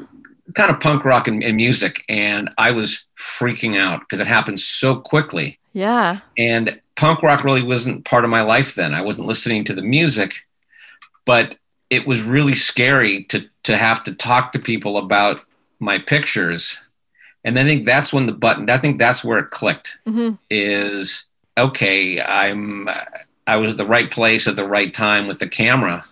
[0.54, 4.60] kind of punk rock and, and music, and I was freaking out because it happened
[4.60, 5.58] so quickly.
[5.72, 6.20] Yeah.
[6.38, 8.94] And punk rock really wasn't part of my life then.
[8.94, 10.36] I wasn't listening to the music,
[11.26, 11.56] but
[11.93, 15.43] it was really scary to to have to talk to people about
[15.79, 16.79] my pictures.
[17.45, 18.69] And I think that's when the button.
[18.69, 19.97] I think that's where it clicked.
[20.08, 20.38] Mhm.
[20.49, 21.25] Is
[21.58, 22.21] okay.
[22.21, 22.89] I'm.
[23.45, 26.06] I was at the right place at the right time with the camera,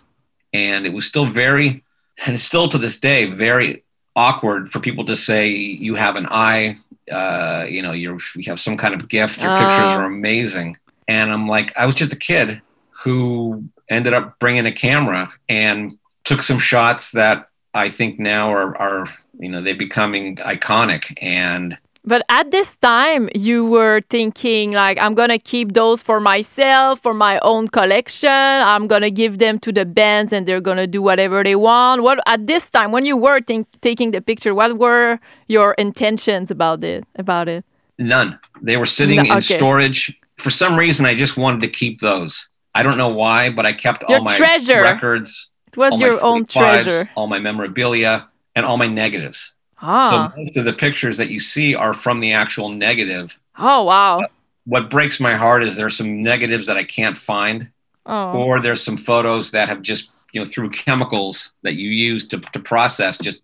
[0.53, 1.83] and it was still very,
[2.25, 3.83] and still to this day, very
[4.17, 6.77] awkward for people to say you have an eye.
[7.09, 9.41] Uh, you know, you're you have some kind of gift.
[9.41, 9.99] Your pictures Oh.
[9.99, 10.77] are amazing.
[11.07, 12.61] And I'm like, I was just a kid
[13.03, 18.75] who ended up bringing a camera and took some shots that I think now are,
[18.77, 19.05] are
[19.39, 21.17] you know, they're becoming iconic.
[21.21, 27.01] And But at this time, you were thinking like, I'm gonna keep those for myself,
[27.01, 28.29] for my own collection.
[28.31, 32.01] I'm gonna give them to the bands, and they're gonna do whatever they want.
[32.03, 36.49] What at this time, when you were think, taking the picture, what were your intentions
[36.51, 37.05] about it?
[37.15, 37.65] About it?
[37.99, 38.39] none.
[38.61, 40.19] They were sitting No, in storage.
[40.37, 42.49] For some reason, I just wanted to keep those.
[42.73, 44.81] I don't know why, but I kept Your all my treasure.
[44.81, 47.09] records, It was your own 45s, treasure.
[47.15, 49.53] all my memorabilia, and all my negatives.
[49.81, 50.31] Ah.
[50.33, 53.37] So most of the pictures that you see are from the actual negative.
[53.57, 54.21] oh wow.
[54.65, 57.69] What breaks my heart is there's some negatives that I can't find,
[58.05, 58.33] Oh.
[58.43, 62.39] or there's some photos that have just, you know, through chemicals that you use to,
[62.39, 63.41] to process, just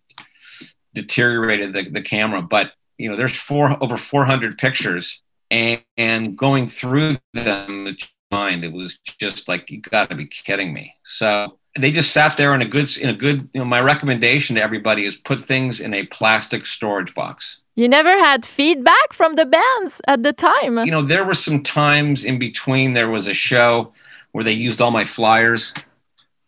[0.94, 2.42] deteriorated the, the camera.
[2.42, 7.96] But, you know, there's four over 400 pictures, and, and going through them,
[8.32, 10.96] mind, it was just like, you got to be kidding me.
[11.04, 14.56] So they just sat there in a good, in a good, you know, my recommendation
[14.56, 17.58] to everybody is put things in a plastic storage box.
[17.76, 20.80] You never had feedback from the bands at the time.
[20.80, 22.94] you know, there were some times in between.
[22.94, 23.94] There was a show
[24.32, 25.74] where they used all my flyers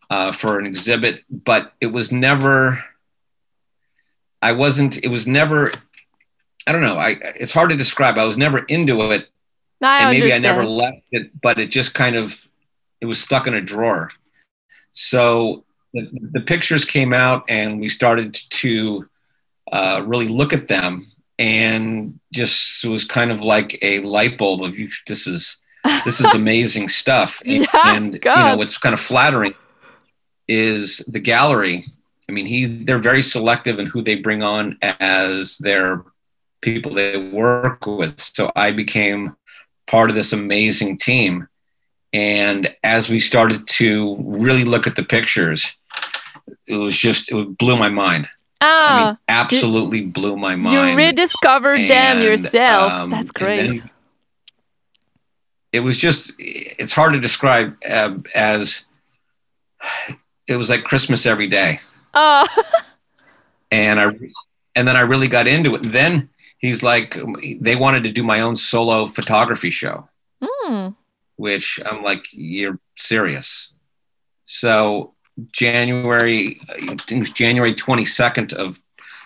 [0.10, 2.84] uh, for an exhibit, but it was never.
[4.42, 5.04] I wasn't.
[5.04, 5.72] It was never.
[6.66, 6.98] I don't know.
[6.98, 7.10] I.
[7.36, 8.18] It's hard to describe.
[8.18, 9.30] I was never into it,
[9.82, 10.46] I and maybe understand.
[10.46, 12.48] I never left it, but it just kind of.
[13.02, 14.10] It was stuck in a drawer.
[14.92, 15.64] So
[15.94, 19.08] the, the pictures came out, and we started to
[19.72, 21.06] uh, really look at them
[21.40, 25.58] and just it was kind of like a light bulb of you this is
[26.04, 29.56] this is amazing stuff and, Yeah, and you know what's kind of flattering
[30.48, 31.86] is the gallery
[32.28, 36.04] i mean he they're very selective in who they bring on as their
[36.62, 39.36] people they work with so i became
[39.90, 41.48] part of this amazing team
[42.14, 45.76] and as we started to really look at the pictures
[46.68, 48.30] it was just it blew my mind
[48.62, 50.92] I ah, mean, absolutely blew my mind.
[50.92, 52.92] you rediscovered them yourself.
[52.92, 53.82] um, That's great.
[55.72, 58.86] It was just, it's hard to describe uh, as,
[60.48, 61.80] it was like Christmas every day.
[62.14, 62.46] oh,
[63.72, 64.08] And I,
[64.76, 65.86] and then I really got into it.
[65.86, 67.18] And then he's like,
[67.60, 70.08] they wanted to do my own solo photography show,
[70.42, 70.90] hmm.
[71.38, 73.74] which I'm like, you're serious.
[74.46, 75.14] So
[75.52, 78.80] January, it was January 22nd of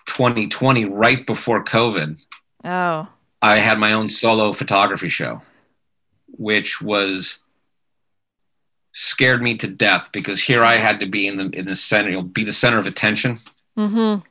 [0.06, 2.20] 2020, right before COVID.
[2.64, 3.08] oh,
[3.42, 5.42] I had my own solo photography show,
[6.28, 7.40] which was
[8.94, 12.22] scared me to death because here I had to be in the in the center,
[12.22, 13.40] be the center of attention,
[13.78, 14.26] mm-hmm.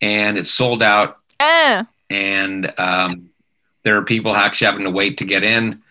[0.00, 1.18] and it sold out.
[1.38, 1.84] Eh.
[2.10, 3.30] And um,
[3.84, 5.82] there are people actually having to wait to get in.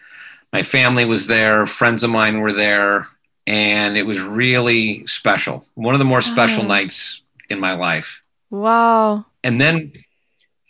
[0.54, 3.08] My family was there, friends of mine were there,
[3.46, 5.66] and it was really special.
[5.76, 6.68] One of the more special Oh.
[6.68, 8.22] nights in my life.
[8.52, 9.26] Wow.
[9.44, 9.92] and then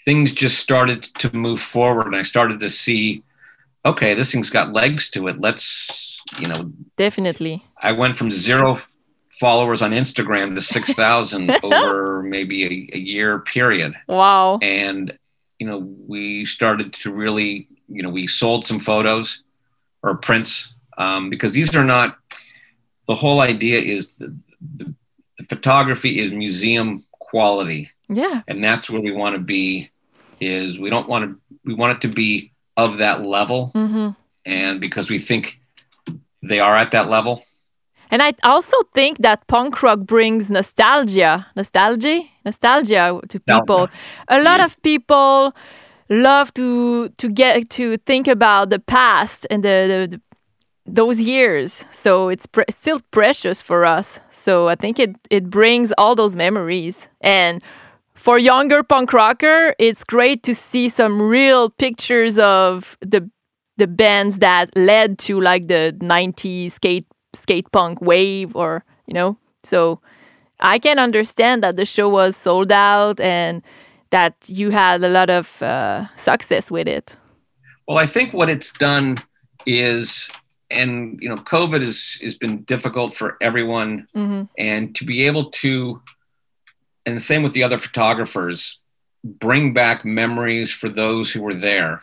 [0.05, 3.21] things just started to move forward and i started to see
[3.86, 7.63] okay this thing's got legs to it let's you know Definitely.
[7.81, 8.77] i went from zero
[9.39, 14.60] followers on instagram to 6000 over maybe a, a year period Wow.
[14.62, 15.17] and
[15.60, 19.44] you know we started to really you know we sold some photos
[20.04, 22.18] or prints um, because these are not
[23.08, 24.36] the whole idea is the,
[24.78, 24.94] the,
[25.38, 28.41] the photography is museum quality Yeah.
[28.48, 29.89] and that's where we want to be
[30.39, 34.10] is we don't want to we want it to be of that level Mm-hmm.
[34.46, 35.60] and because we think
[36.44, 37.41] they are at that level
[38.12, 43.88] And I also think that punk rock brings nostalgia, nostalgia, nostalgia to people.
[44.27, 44.65] A lot Yeah.
[44.65, 45.53] of people
[46.10, 50.21] love to to get to think about the past and the, the, the
[50.86, 51.84] those years.
[51.91, 54.19] So it's pre- still precious for us.
[54.31, 57.62] So I think it it brings all those memories and.
[58.17, 63.30] For younger punk rocker, it's great to see some real pictures of the
[63.78, 67.05] the bands that led to like the 90s skate
[67.36, 69.99] skate punk wave or you know so
[70.60, 73.64] i can understand that the show was sold out and
[74.16, 77.16] that you had a lot of uh, success with it.
[77.88, 79.18] Well, I think what it's done
[79.66, 80.30] is,
[80.70, 85.51] and you know, COVID has has been difficult for everyone, hmm and to be able
[85.51, 86.01] to,
[87.06, 88.80] and the same with the other photographers,
[89.24, 92.01] bring back memories for those who were there,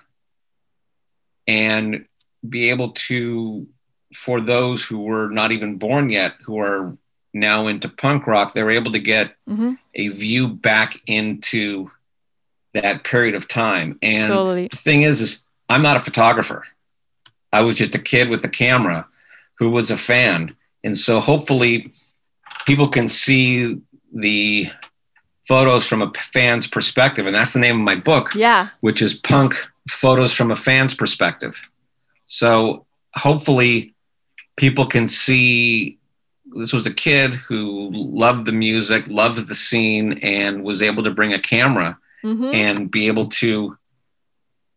[1.46, 2.04] and
[2.46, 3.66] be able to,
[4.14, 6.96] for those who were not even born yet, who are
[7.32, 11.90] now into punk rock, they were able to get hmm a view back into
[12.72, 13.98] that period of time.
[14.00, 14.68] And Totally.
[14.68, 16.64] the thing is, is I'm not a photographer.
[17.52, 19.06] I was just a kid with a camera
[19.58, 20.56] who was a fan.
[20.82, 21.92] And so hopefully
[22.64, 23.82] people can see
[24.14, 24.70] the
[25.46, 27.26] photos from a fan's perspective.
[27.26, 29.54] And that's the name of my book, yeah which is Punk
[29.90, 31.70] Photos from a Fan's Perspective.
[32.26, 33.94] So hopefully
[34.56, 35.98] people can see
[36.56, 41.10] this was a kid who loved the music, loved the scene, and was able to
[41.10, 43.76] bring a camera hmm and be able to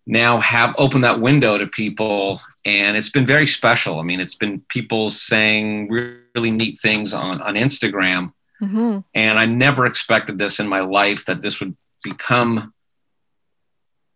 [0.08, 2.42] now have open that window to people.
[2.64, 4.00] And it's been very special.
[4.00, 8.34] I mean it's been people saying really neat things on on instagram.
[8.60, 12.74] Hmm and i never expected this in my life that this would become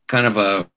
[0.08, 0.70] kind of a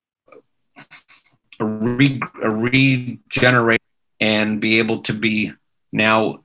[1.60, 3.82] a, re, a regenerate
[4.20, 5.52] and be able to be
[5.92, 6.41] now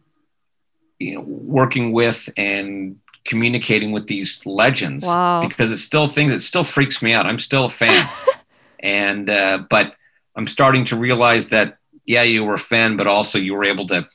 [0.99, 5.41] you know working with and communicating with these legends Wow.
[5.41, 8.07] because it's still things it still freaks me out i'm still a fan
[8.79, 9.93] and uh, but
[10.35, 13.85] i'm starting to realize that yeah you were a fan but also you were able
[13.87, 14.07] to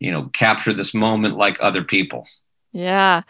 [0.00, 2.26] you know capture this moment like other people
[2.72, 3.22] Yeah.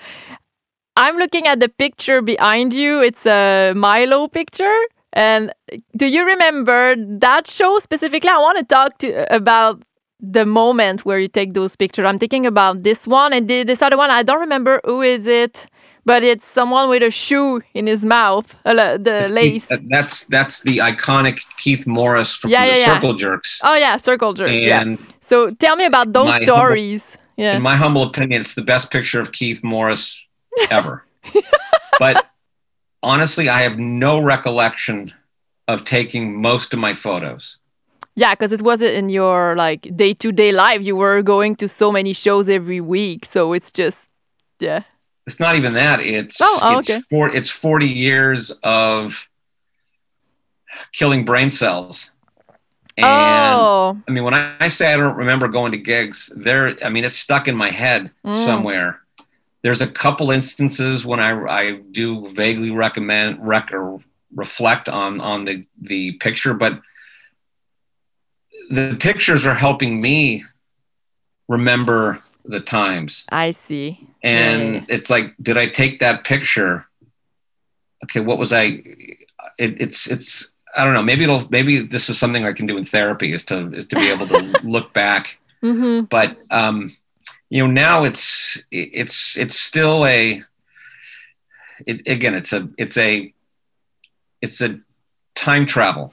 [0.97, 3.01] I'm looking at the picture behind you.
[3.03, 4.79] It's a Milo picture.
[5.13, 5.53] And
[5.97, 8.31] do you remember that show specifically?
[8.31, 9.83] I want to talk to about
[10.21, 12.07] the moment where you take those pictures.
[12.07, 14.11] I'm thinking about this one and this other one.
[14.11, 15.67] I don't remember who is it,
[16.05, 19.67] but it's someone with a shoe in his mouth, uh, the lace.
[19.67, 22.95] That- That's that's the iconic Keith Morris from Yeah, the yeah, yeah.
[22.95, 23.61] Circle Jerks.
[23.63, 24.51] Oh yeah, circle jerk.
[24.51, 24.97] yeah.
[25.21, 27.17] So tell me about those My humble- stories.
[27.37, 27.57] Yeah.
[27.57, 30.25] in my humble opinion, it's the best picture of Keith Morris
[30.71, 31.05] ever.
[31.99, 32.25] but
[33.03, 35.13] honestly, I have no recollection
[35.69, 37.59] of taking most of my photos.
[38.19, 40.83] Yeah, because it wasn't in your like day to day life.
[40.83, 44.07] You were going to so many shows every week, so it's just
[44.59, 44.83] yeah.
[45.27, 46.01] It's not even that.
[46.01, 47.01] It's Oh, oh, it's, okay.
[47.11, 49.29] for, it's 40 years of
[50.93, 52.13] killing brain cells.
[52.97, 56.75] And oh, I mean, when I, I say I don't remember going to gigs, there,
[56.83, 58.45] I mean, it's stuck in my head Mm.
[58.47, 59.01] somewhere.
[59.63, 63.99] There's a couple instances when I, I do vaguely recommend rec or
[64.35, 66.81] reflect on on the the picture, but
[68.71, 70.45] the pictures are helping me
[71.49, 73.25] remember the times.
[73.31, 74.01] I see.
[74.23, 74.85] And Yeah.
[74.89, 76.87] it's like, did I take that picture?
[78.05, 78.83] Okay, what was I?
[79.59, 81.03] It, it's it's I don't know.
[81.03, 83.97] Maybe it'll maybe this is something I can do in therapy is to is to
[83.97, 85.39] be able to look back.
[85.63, 86.05] Mm-hmm.
[86.05, 86.95] But um,
[87.49, 90.43] you know, now it's it's it's still a.
[91.87, 93.33] It, again, it's a it's a
[94.43, 94.79] it's a
[95.35, 96.13] time travel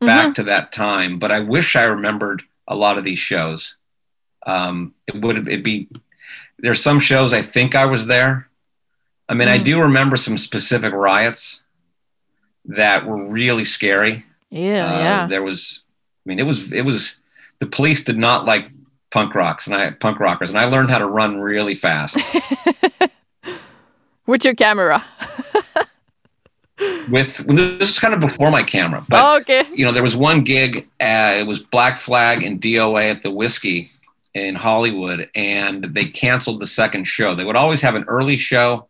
[0.00, 1.18] back to that time.
[1.18, 3.76] But I wish I remembered a lot of these shows.
[4.46, 5.88] Um, it would it'd be
[6.58, 8.48] there's some shows I think I was there.
[9.28, 9.64] I mean, I Mm.
[9.64, 11.62] do remember some specific riots
[12.64, 14.24] that were really scary.
[14.50, 15.26] Yeah, Uh, yeah.
[15.26, 15.82] There was,
[16.24, 17.18] I mean, it was it was
[17.58, 18.70] the police did not like
[19.10, 22.18] punk rocks and I punk rockers, and I learned how to run really fast
[24.26, 25.04] With your camera.
[27.08, 29.64] with this is kind of before my camera, but Oh, okay.
[29.72, 30.88] you know, there was one gig.
[31.00, 33.90] Uh, it was Black Flag and DOA at the Whisky
[34.34, 37.34] in Hollywood, and they canceled the second show.
[37.34, 38.88] They would always have an early show,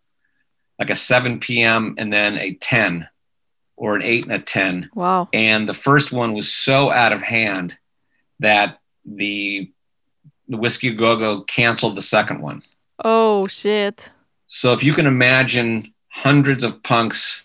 [0.79, 3.09] like a 7 p.m., and then a 10
[3.77, 4.91] or an 8 and a 10.
[4.95, 5.29] Wow.
[5.33, 7.79] And the first one was so out of hand
[8.41, 9.71] that the
[10.51, 12.63] the Whisky Go Go canceled the second one.
[13.05, 14.09] Oh shit.
[14.47, 17.45] So if you can imagine hundreds of punks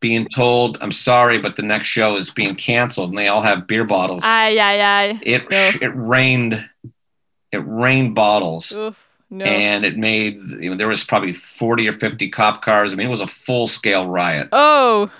[0.00, 3.66] being told, "I'm sorry, but the next show is being canceled," and they all have
[3.66, 4.22] beer bottles.
[4.24, 5.20] Aye, aye, aye.
[5.22, 5.70] it no.
[5.80, 6.68] it rained,
[7.52, 9.06] it rained bottles, Oof.
[9.28, 9.44] No.
[9.44, 12.92] and it made you know there was probably forty or fifty cop cars.
[12.92, 15.10] I mean, it was a full scale riot, oh.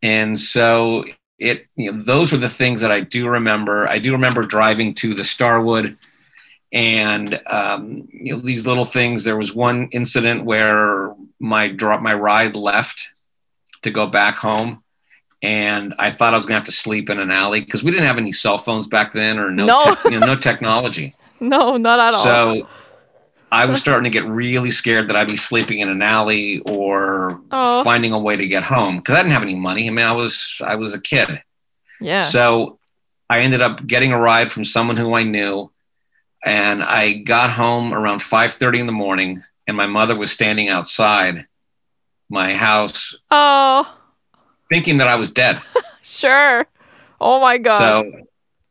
[0.00, 1.04] and so
[1.38, 3.88] it you know those were the things that I do remember.
[3.88, 5.98] I do remember driving to the Starwood.
[6.72, 9.22] And um, you know these little things.
[9.22, 13.08] There was one incident where my drop my ride left
[13.82, 14.82] to go back home
[15.42, 18.06] and I thought I was gonna have to sleep in an alley because we didn't
[18.06, 19.80] have any cell phones back then or no No.
[19.84, 21.14] tech- you know, no technology.
[21.38, 22.24] No, not at all.
[22.24, 22.68] So
[23.52, 27.42] I was starting to get really scared that I'd be sleeping in an alley or
[27.52, 27.84] Oh.
[27.84, 29.86] finding a way to get home because I didn't have any money.
[29.86, 31.42] I mean, I was I was a kid.
[32.00, 32.20] yeah.
[32.20, 32.78] So
[33.28, 35.70] I ended up getting a ride from someone who I knew,
[36.44, 41.46] and I got home around 5:30 in the morning, and my mother was standing outside
[42.28, 43.98] my house, oh,
[44.68, 45.60] thinking that I was dead.
[46.02, 46.66] sure.
[47.20, 47.78] Oh my god.
[47.78, 48.26] So,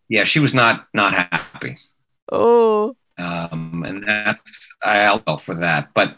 [0.09, 1.77] yeah, she was not not happy,
[2.31, 2.95] oh.
[3.17, 5.89] um, and that's I felt for that.
[5.93, 6.15] But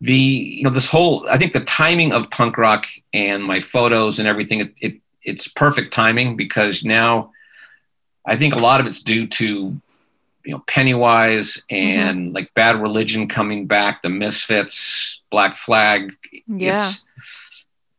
[0.00, 4.18] the you know this whole I think the timing of punk rock and my photos
[4.18, 7.30] and everything it, it it's perfect timing because now
[8.26, 9.80] I think a lot of it's due to
[10.44, 16.12] you know Pennywise and like Bad Religion coming back, the Misfits, Black Flag.
[16.46, 16.76] Yeah.
[16.76, 17.04] It's,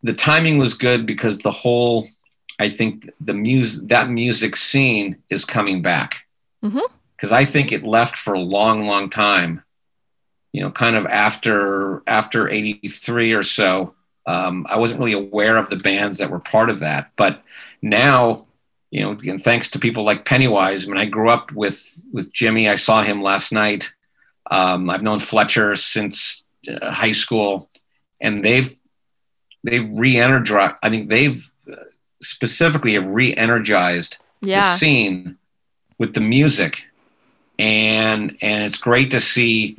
[0.03, 2.07] the timing was good because the whole
[2.59, 6.25] I think the music that music scene is coming back
[7.15, 9.63] because I think it left for a long, long time.
[10.51, 13.95] You know, kind of after after '83 or so.
[14.25, 17.43] Um, I wasn't really aware of the bands that were part of that, but
[17.81, 18.45] now,
[18.93, 20.85] you know, again, thanks to people like Pennywise.
[20.85, 22.69] I mean, I grew up with with Jimmy.
[22.69, 23.91] I saw him last night.
[24.51, 27.71] Um, I've known Fletcher since uh, high school,
[28.21, 28.77] and they've
[29.63, 30.75] they've re-energized.
[30.83, 31.75] I think they've uh,
[32.21, 34.17] specifically have re-energized
[34.61, 35.37] the scene
[35.97, 36.85] with the music
[37.57, 39.77] and and it's great to see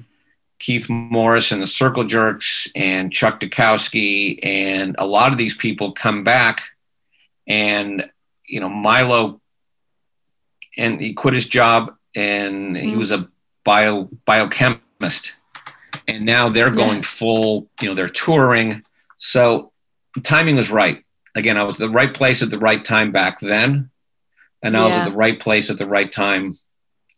[0.58, 5.92] Keith Morris and the Circle Jerks and Chuck Dukowski and a lot of these people
[5.92, 6.62] come back
[7.46, 8.10] and
[8.47, 9.40] you know Milo
[10.76, 12.99] and he quit his job and he Mm.
[12.99, 13.28] was a
[13.64, 15.34] bio biochemist
[16.07, 16.74] and now they're Yeah.
[16.74, 18.82] going full you know they're touring
[19.16, 19.72] so
[20.14, 21.03] the timing was right
[21.34, 23.90] again I was the right place at the right time back then
[24.62, 26.57] and I was at the right place at the right time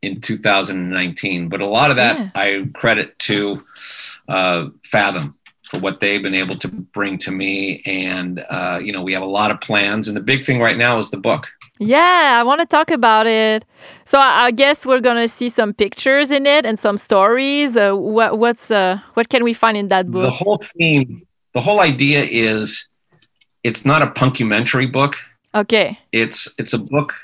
[0.02, 1.48] in 2019.
[1.48, 2.30] But a lot of that Yeah.
[2.34, 3.64] I credit to
[4.28, 5.35] uh, Fathom
[5.66, 7.82] for what they've been able to bring to me.
[7.84, 10.06] And, uh, you know, we have a lot of plans.
[10.08, 11.48] And the big thing right now is the book.
[11.78, 13.64] Yeah, I want to talk about it.
[14.06, 17.76] So I, guess we're gonna see some pictures in it and some stories.
[17.76, 20.22] Uh, what what's uh, what can we find in that book?
[20.22, 22.88] The whole theme, the whole idea is
[23.62, 25.16] it's not a punkumentary book.
[25.54, 25.98] Okay.
[26.12, 27.14] it's it's a book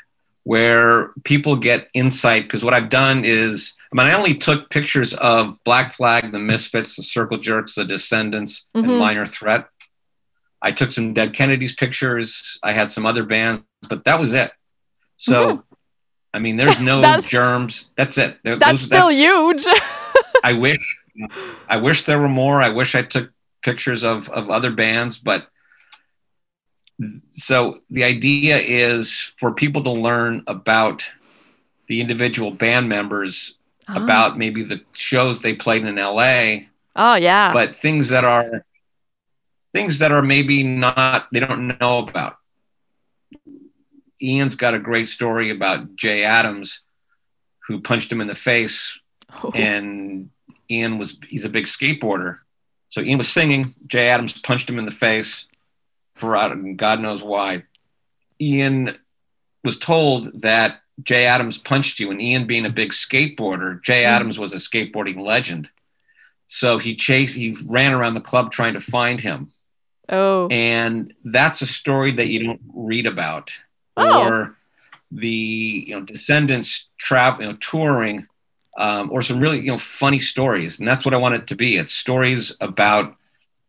[0.44, 5.14] where people get insight because what I've done is I mean I only took pictures
[5.14, 8.84] of Black Flag, the Misfits, the Circle Jerks, the Descendents, Mhm.
[8.84, 9.68] and Minor Threat.
[10.60, 12.58] I took some Dead Kennedys pictures.
[12.62, 14.52] I had some other bands, but that was it.
[15.16, 15.64] So
[16.34, 17.02] I mean, there's no Mm-hmm.
[17.02, 17.90] That's- germs.
[17.96, 18.38] That's it.
[18.42, 19.64] There- That's those- still huge.
[20.44, 20.98] I wish
[21.68, 22.60] I wish there were more.
[22.62, 23.30] I wish I took
[23.62, 25.46] pictures of of other bands, but
[27.30, 31.04] so the idea is for people to learn about
[31.88, 33.54] the individual band members
[33.88, 34.02] Ah.
[34.04, 37.52] about maybe the shows they played in LA, Oh yeah.
[37.52, 38.64] but things that are
[39.74, 42.36] things that are maybe not they don't know about.
[44.22, 46.80] Ian's got a great story about Jay Adams
[47.66, 48.98] who punched him in the face
[49.54, 50.30] and
[50.70, 52.38] Ian was he's a big skateboarder.
[52.90, 53.74] So Ian was singing.
[53.86, 55.46] Jay Adams punched him in the face
[56.22, 57.64] for God knows why.
[58.40, 58.96] Ian
[59.64, 64.06] was told that Jay Adams punched you, and Ian being a big skateboarder, Jay Mm.
[64.06, 65.68] Adams was a skateboarding legend.
[66.46, 69.50] So he chased, he ran around the club trying to find him.
[70.08, 70.48] oh.
[70.48, 73.52] And that's a story that you don't read about.
[73.96, 74.22] Oh.
[74.22, 74.56] Or
[75.10, 78.26] the you know descendents travel, you know, touring,
[78.78, 81.54] um, or some really you know funny stories, and that's what I want it to
[81.56, 81.76] be.
[81.76, 83.16] It's stories about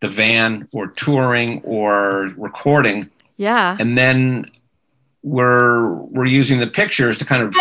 [0.04, 3.78] the van, or touring, or recording, yeah.
[3.80, 4.46] and then
[5.24, 7.56] we're we're using the pictures to kind of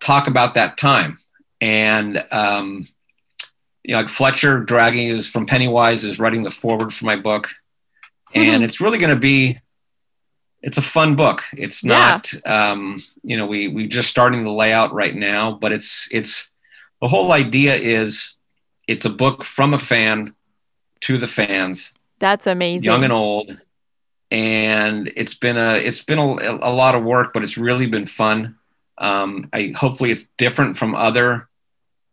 [0.00, 1.18] talk about that time.
[1.60, 2.86] And um,
[3.84, 7.50] you know, like Fletcher Dragge is from Pennywise is writing the forward for my book,
[8.34, 8.64] and Mhm.
[8.64, 9.58] it's really going to be
[10.62, 11.44] it's a fun book.
[11.52, 11.98] It's Yeah.
[11.98, 16.48] not um, you know we we're just starting the layout right now, but it's it's
[17.02, 18.34] the whole idea is
[18.88, 20.34] it's a book from a fan
[21.02, 22.84] to the fans That's amazing.
[22.84, 23.58] young and old
[24.30, 28.06] and it's been a it's been a, a lot of work but it's really been
[28.06, 28.56] fun
[28.98, 31.46] um i hopefully it's different from other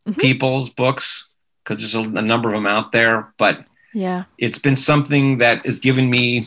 [0.08, 0.20] Mhm.
[0.20, 1.28] people's books
[1.64, 4.24] because there's a, a number of them out there but yeah.
[4.38, 6.46] it's been something that has given me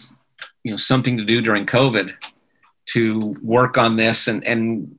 [0.65, 2.15] you know something to do during covid
[2.87, 4.97] to work on this and and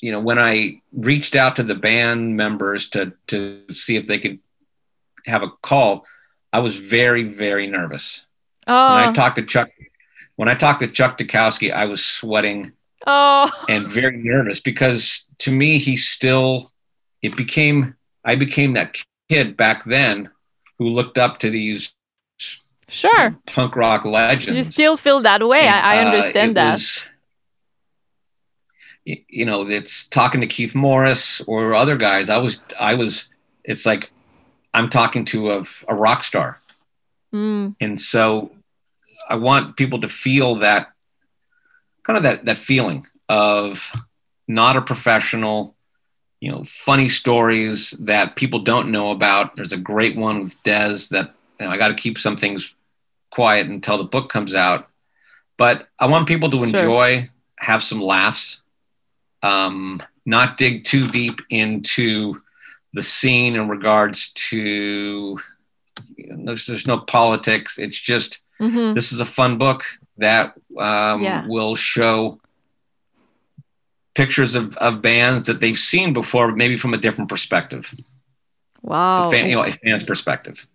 [0.00, 4.20] you know when i reached out to the band members to to see if they
[4.20, 4.38] could
[5.26, 6.06] have a call
[6.56, 8.06] i was very very nervous
[8.66, 8.94] Oh.
[8.94, 9.68] when I talked to Chuck,
[10.36, 12.72] when I talked to Chuck Dukowski, I was sweating
[13.06, 16.72] Oh, and very nervous because to me, he still,
[17.20, 17.94] it became,
[18.24, 18.96] I became that
[19.28, 20.30] kid back then
[20.78, 21.92] who looked up to these
[22.88, 23.36] sure.
[23.46, 24.56] punk rock legends.
[24.56, 25.68] You still feel that way.
[25.68, 26.72] I, I And, uh, understand that.
[26.80, 27.06] was-
[29.04, 32.30] you know, it's talking to Keith Morris or other guys.
[32.30, 33.28] I was, I was,
[33.62, 34.10] it's like
[34.74, 36.58] I'm talking to a, a rock star.
[37.32, 38.50] Mm, And so
[39.28, 40.88] I want people to feel that
[42.02, 43.92] kind of that, that feeling of
[44.46, 45.74] not a professional,
[46.40, 49.56] you know, funny stories that people don't know about.
[49.56, 52.74] There's a great one with Dez that you know, I got to keep some things
[53.30, 54.88] quiet until the book comes out.
[55.56, 56.66] But I want people to Sure.
[56.66, 58.60] enjoy, have some laughs,
[59.42, 62.42] um, not dig too deep into
[62.94, 65.38] the scene in regards to
[66.16, 67.78] you know, there's, there's no politics.
[67.78, 68.94] It's just mhm.
[68.94, 69.84] this is a fun book
[70.18, 71.46] that um, Yeah.
[71.46, 72.40] will show
[74.14, 77.92] pictures of, of bands that they've seen before, maybe from a different perspective,
[78.82, 79.26] Wow.
[79.26, 80.66] a fan, you know, a fan's perspective.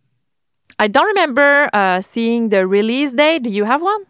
[0.78, 3.44] I don't remember uh, seeing the release date.
[3.44, 4.06] Do you have one?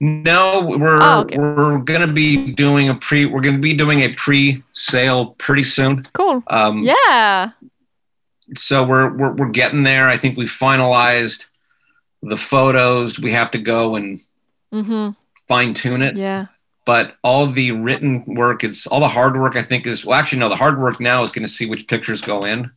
[0.00, 1.38] No, we're Oh, okay.
[1.38, 3.26] we're gonna be doing a pre.
[3.26, 6.02] We're gonna be doing a pre-sale pretty soon.
[6.12, 6.42] Cool.
[6.48, 7.50] Um, Yeah.
[8.56, 10.08] so we're, we're we're getting there.
[10.08, 11.46] I think we finalized
[12.22, 13.18] the photos.
[13.18, 14.20] We have to go and
[14.72, 15.10] Mm-hmm.
[15.48, 16.16] fine tune it.
[16.16, 16.46] Yeah.
[16.84, 20.40] but all the written work it's all the hard work i think is well actually
[20.40, 22.70] no the hard work now is going to see which pictures go in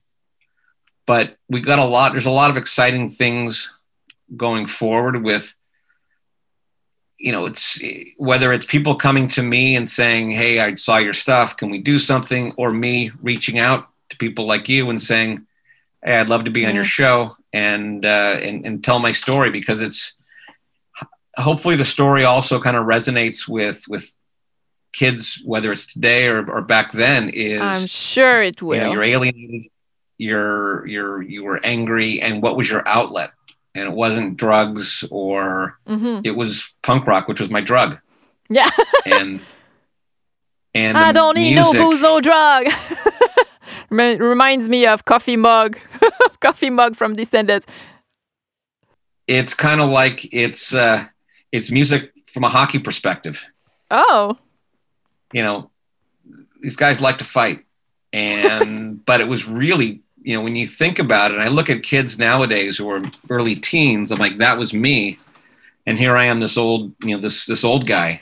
[1.07, 3.75] but we got a lot there's a lot of exciting things
[4.35, 5.55] going forward with
[7.17, 7.79] you know it's
[8.17, 11.79] whether it's people coming to me and saying hey i saw your stuff can we
[11.79, 12.53] do something?
[12.57, 15.45] or me reaching out to people like you and saying
[16.03, 19.49] hey i'd love to be on your show and uh and, and tell my story
[19.49, 20.13] because it's
[21.35, 24.15] hopefully the story also kind of resonates with with
[24.93, 28.75] kids whether it's today or, or back then is I'm sure it will.
[28.77, 29.71] you know you're alienated
[30.17, 33.31] you're you're you were angry and what was your outlet
[33.77, 36.21] and it wasn't drugs or Mhm.
[36.25, 37.97] it was punk rock which was my drug
[38.49, 38.69] Yeah.
[39.05, 39.39] and
[40.73, 42.65] and I don't need no music- booze, no drug.
[43.89, 45.77] Reminds me of coffee mug,
[46.41, 47.65] coffee mug from Descendents.
[49.27, 51.05] it's kind of like it's uh
[51.51, 53.43] it's music from a hockey perspective
[53.89, 54.37] Oh,
[55.33, 55.69] you know,
[56.61, 57.63] these guys like to fight.
[58.13, 61.69] And, but it was really, you know, when you think about it, and I look
[61.69, 65.17] at kids nowadays who are early teens, I'm like, that was me.
[65.85, 68.19] And here I am, this old, you know, this, this old guy.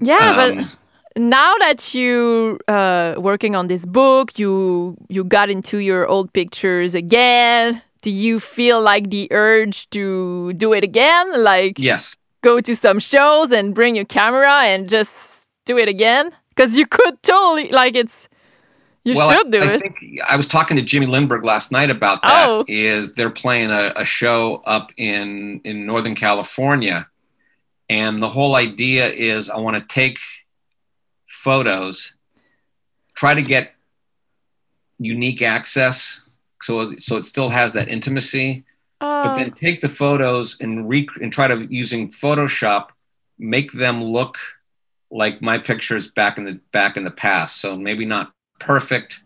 [0.00, 0.78] yeah, Um, but
[1.14, 6.94] now that you uh, working on this book, you you got into your old pictures
[6.94, 7.82] again.
[8.00, 11.44] Do you feel like the urge to do it again?
[11.44, 12.16] Like yes.
[12.40, 16.32] go to some shows and bring your camera and just do it again?
[16.48, 18.26] Because you could totally like it's.
[19.04, 19.96] You well, should do I, I think
[20.26, 22.48] I was talking to Jimmy Lindberg last night about that.
[22.48, 22.64] Oh.
[22.66, 23.12] Is Oh.
[23.16, 27.08] they're playing a, a show up in in Northern California,
[27.88, 30.18] and the whole idea is I want to take
[31.28, 32.14] photos,
[33.14, 33.74] try to get
[34.98, 36.22] unique access,
[36.62, 38.64] so so it still has that intimacy,
[39.00, 42.88] but Oh, then take the photos and rec- and try to using Photoshop
[43.38, 44.38] make them look
[45.10, 47.60] like my pictures back in the back in the past.
[47.60, 49.20] So maybe not perfect.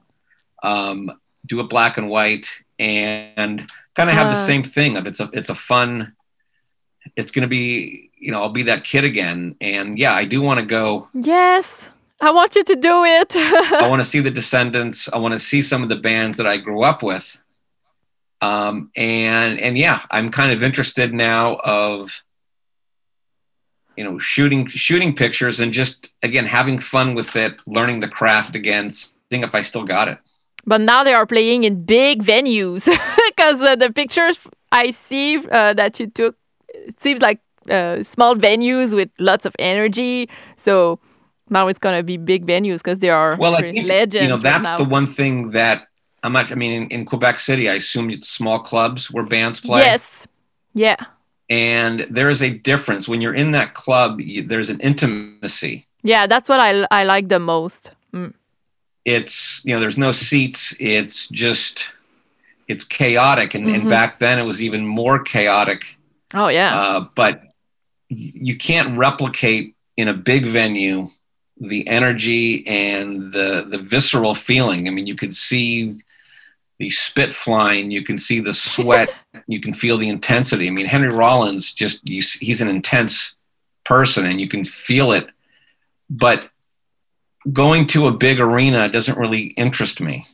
[0.63, 1.11] Um,
[1.47, 4.45] do it black and white and kind of have the Uh.
[4.47, 6.15] same thing of it's a it's a fun.
[7.17, 10.61] It's gonna be you know I'll be that kid again and yeah I do want
[10.61, 11.09] to go.
[11.15, 11.89] yes,
[12.21, 13.33] I want you to do it.
[13.37, 15.09] I want to see the Descendents.
[15.13, 17.39] I want to see some of the bands that I grew up with.
[18.41, 22.23] Um, and and yeah, I'm kind of interested now of
[23.97, 28.55] you know shooting shooting pictures and just again having fun with it, learning the craft
[28.55, 28.91] again,
[29.31, 30.19] seeing if I still got it.
[30.67, 32.85] but now they are playing in big venues
[33.29, 34.39] because uh, the pictures
[34.73, 36.37] I see uh, that you took,
[36.69, 40.29] it seems like uh, small venues with lots of energy.
[40.57, 40.99] So
[41.51, 44.23] now it's gonna be big venues because they are Well, I think legends.
[44.23, 45.87] you know that's the one thing that
[46.23, 46.51] I'm not.
[46.53, 49.81] I mean, in, in Quebec City, I assume it's small clubs where bands play.
[49.81, 50.27] Yes.
[50.75, 50.97] Yeah.
[51.51, 54.21] And there is a difference when you're in that club.
[54.21, 55.87] You, there's an intimacy.
[56.03, 57.93] Yeah, that's what I, I like the most.
[59.05, 60.75] It's you know there's no seats.
[60.79, 61.91] It's just
[62.67, 63.55] it's chaotic.
[63.55, 63.89] And, and Mhm.
[63.89, 65.97] back then it was even more chaotic.
[66.35, 66.79] Oh yeah.
[66.79, 67.43] uh, but
[68.11, 71.09] you can't replicate in a big venue
[71.61, 74.87] the energy and the the visceral feeling.
[74.87, 75.97] I mean you could see
[76.79, 77.91] the spit flying.
[77.91, 79.11] You can see the sweat.
[79.47, 80.67] You can feel the intensity.
[80.69, 83.35] I mean henry rollins just you, he's an intense
[83.85, 85.29] person and you can feel it.
[86.11, 86.51] But
[87.53, 90.27] going to a big arena doesn't really interest me.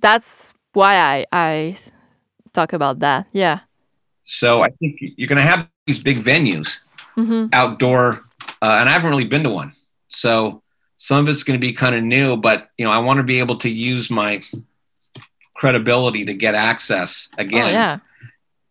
[0.00, 1.76] That's why I I
[2.52, 3.26] talk about that.
[3.32, 3.60] Yeah.
[4.24, 6.80] So I think you're going to have these big venues,
[7.14, 8.22] hmm outdoor,
[8.62, 9.72] uh, and I haven't really been to one.
[10.08, 10.62] So
[10.96, 13.24] some of it's going to be kind of new, but you know, I want to
[13.24, 14.40] be able to use my
[15.54, 17.98] credibility to get access again Oh yeah.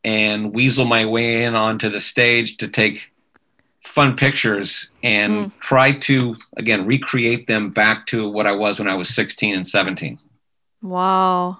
[0.04, 3.11] and weasel my way in onto the stage to take
[3.84, 5.52] fun pictures and Mm.
[5.60, 9.66] try to again recreate them back to what I was when I was 16 and
[9.68, 10.20] 17.
[10.82, 11.60] Wow.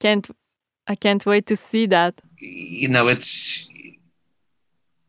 [0.00, 0.28] Can't
[0.86, 2.14] I can't wait to see that.
[2.38, 3.66] You know, it's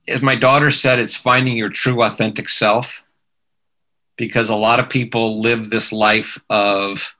[0.08, 3.04] as my daughter said, it's finding your true authentic self
[4.18, 7.14] because a lot of people live this life of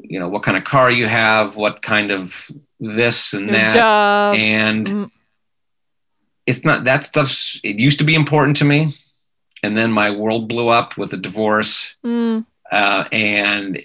[0.00, 2.50] you know what kind of car you have, what kind of
[2.80, 4.36] this and Your that job.
[4.36, 5.10] and Mm.
[6.48, 8.88] It's not that stuff's it used to be important to me
[9.62, 12.44] and then my world blew up with a divorce Mm.
[12.72, 13.80] uh, and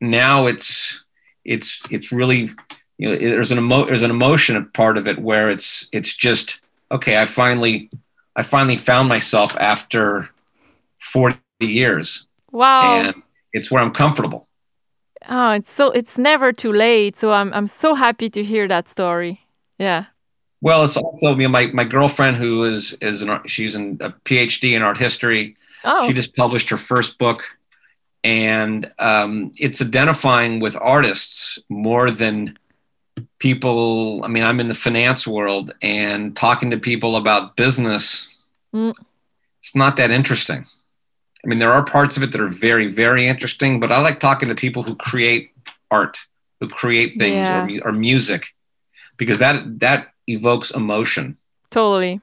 [0.00, 1.02] now it's
[1.44, 2.40] it's it's really
[2.98, 6.60] you know there's an emo- there's an emotion part of it where it's it's just
[6.90, 7.88] okay i finally
[8.36, 10.28] i finally found myself after
[11.00, 12.82] 40 years Wow.
[13.00, 13.14] and
[13.52, 14.46] it's where i'm comfortable
[15.26, 17.16] Oh, it's so it's never too late.
[17.16, 19.40] So I'm I'm so happy to hear that story.
[19.78, 20.04] Yeah.
[20.66, 24.10] Well it's also you know, my, my girlfriend who is is an she's in a
[24.28, 25.56] phd in art history
[25.86, 26.06] Oh.
[26.06, 27.42] She just published her first book,
[28.22, 32.56] and um, it's identifying with artists more than
[33.38, 34.22] people.
[34.24, 38.34] I mean, I'm in the finance world and talking to people about business.
[38.74, 38.94] Mm.
[39.60, 40.64] It's not that interesting.
[41.44, 44.20] I mean, there are parts of it that are very, very interesting, but I like
[44.20, 45.50] talking to people who create
[45.90, 46.16] art,
[46.60, 47.66] who create things Yeah.
[47.84, 48.54] or, or music,
[49.18, 51.36] because that that evokes emotion.
[51.70, 52.20] Totally.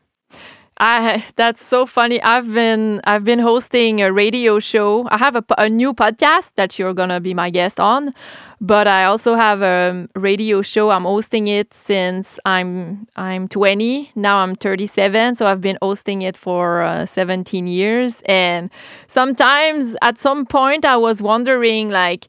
[0.82, 2.20] I that's so funny.
[2.24, 5.08] I've been I've been hosting a radio show.
[5.12, 8.16] I have a, a new podcast that you're gonna be my guest on,
[8.60, 10.90] but I also have a radio show.
[10.90, 14.12] I'm hosting it since I'm I'm 20.
[14.16, 18.24] Now I'm 37, so I've been hosting it for uh, 17 years.
[18.26, 18.72] And
[19.06, 22.28] sometimes at some point I was wondering like.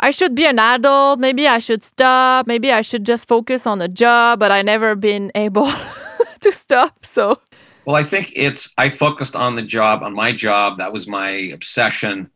[0.00, 1.18] I should be an adult.
[1.18, 2.46] Maybe I should stop.
[2.46, 5.68] Maybe I should just focus on a job, but I never been able
[6.40, 7.04] to stop.
[7.04, 7.40] So,
[7.84, 10.78] Well, I think it's I focused on the job, on my job.
[10.78, 12.30] That was my obsession.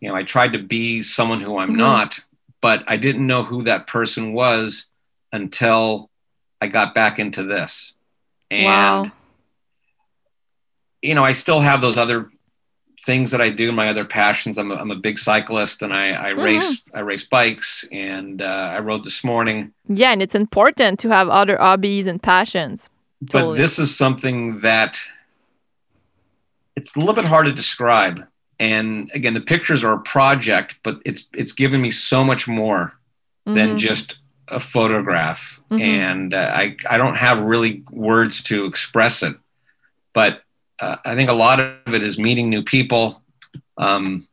[0.00, 1.76] You know, I tried to be someone who I'm Mhm.
[1.78, 2.20] not,
[2.60, 4.86] but I didn't know who that person was
[5.32, 6.10] until
[6.60, 7.94] I got back into this.
[8.50, 9.12] And wow.
[11.02, 12.30] you know, I still have those other
[13.08, 14.58] things that I do, my other passions.
[14.58, 16.44] I'm a, I'm a big cyclist, and I, I Mhm.
[16.44, 19.72] race I race bikes, and uh, I rode this morning.
[20.00, 22.90] Yeah, and it's important to have other hobbies and passions.
[23.32, 24.92] but this is something that
[26.76, 28.16] it's a little bit hard to describe
[28.60, 32.82] and again the pictures are a project but it's it's given me so much more
[33.56, 33.78] than Mhm.
[33.88, 34.18] just
[34.58, 35.40] a photograph
[35.70, 35.80] Mhm.
[35.80, 39.34] and uh, i i don't have really words to express it
[40.18, 40.32] but
[40.80, 43.22] uh, i think a lot of it is meeting new people
[43.78, 44.26] um,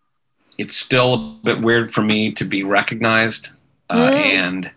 [0.57, 3.49] it's still a bit weird for me to be recognized
[3.89, 4.15] uh, Mm.
[4.15, 4.71] and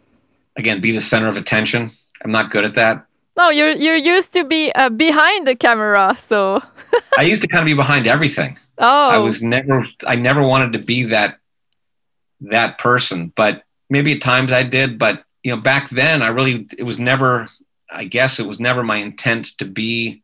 [0.57, 1.91] again be the center of attention
[2.25, 3.05] i'm not good at that
[3.39, 6.59] No, you're you're used to be uh, behind the camera, so.
[7.23, 8.59] I used to kind of be behind everything.
[8.79, 9.11] Oh.
[9.17, 11.39] I was never I never wanted to be that
[12.41, 16.67] that person, but maybe at times I did, but you know, back then I really
[16.79, 17.47] it was never
[17.91, 20.23] I guess it was never my intent to be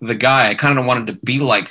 [0.00, 0.48] the guy.
[0.48, 1.70] I kind of wanted to be like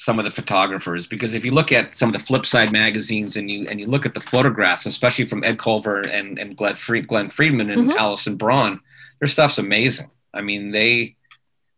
[0.00, 3.50] some of the photographers because if you look at some of the Flipside magazines and
[3.50, 7.08] you and you look at the photographs, especially from Ed Colver and and Glen, Fried,
[7.08, 7.96] Glen Friedman and Mhm.
[7.96, 8.80] Alison Braun,
[9.20, 10.10] their stuff's amazing.
[10.32, 11.16] I mean, they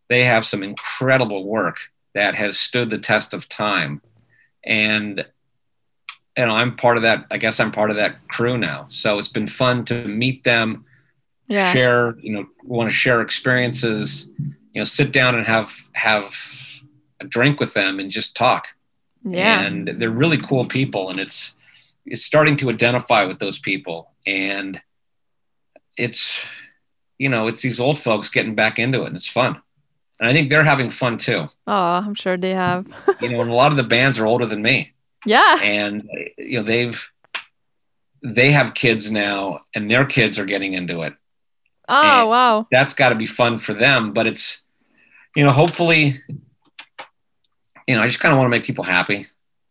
[0.09, 1.79] they have some incredible work
[2.15, 4.03] that has stood the test of time,
[4.65, 5.25] and
[6.37, 7.27] you know I'm part of that.
[7.31, 8.87] I guess I'm part of that crew now.
[8.91, 10.85] So it's been fun to meet them,
[11.49, 11.73] yeah.
[11.73, 12.19] share.
[12.21, 14.29] You know, want to share experiences.
[14.73, 16.35] You know, sit down and have have
[17.21, 18.69] a drink with them and just talk
[19.25, 19.61] Yeah.
[19.63, 21.55] and they're really cool people and it's
[22.07, 24.81] it's starting to identify with those people and
[25.99, 26.45] it's
[27.19, 29.61] you know it's these old folks getting back into it and it's fun
[30.21, 31.75] and i think they're having fun too Oh,
[32.07, 32.87] I'm sure they have.
[33.21, 34.93] you know and a lot of the bands are older than me
[35.27, 35.59] yeah.
[35.63, 36.09] and
[36.39, 37.11] you know they've
[38.23, 41.13] they have kids now and their kids are getting into it
[41.89, 42.67] Oh, and- wow.
[42.71, 44.60] that's got to be fun for them but it's
[45.37, 46.21] you know hopefully
[47.87, 49.27] you know i just kind of want to make people happy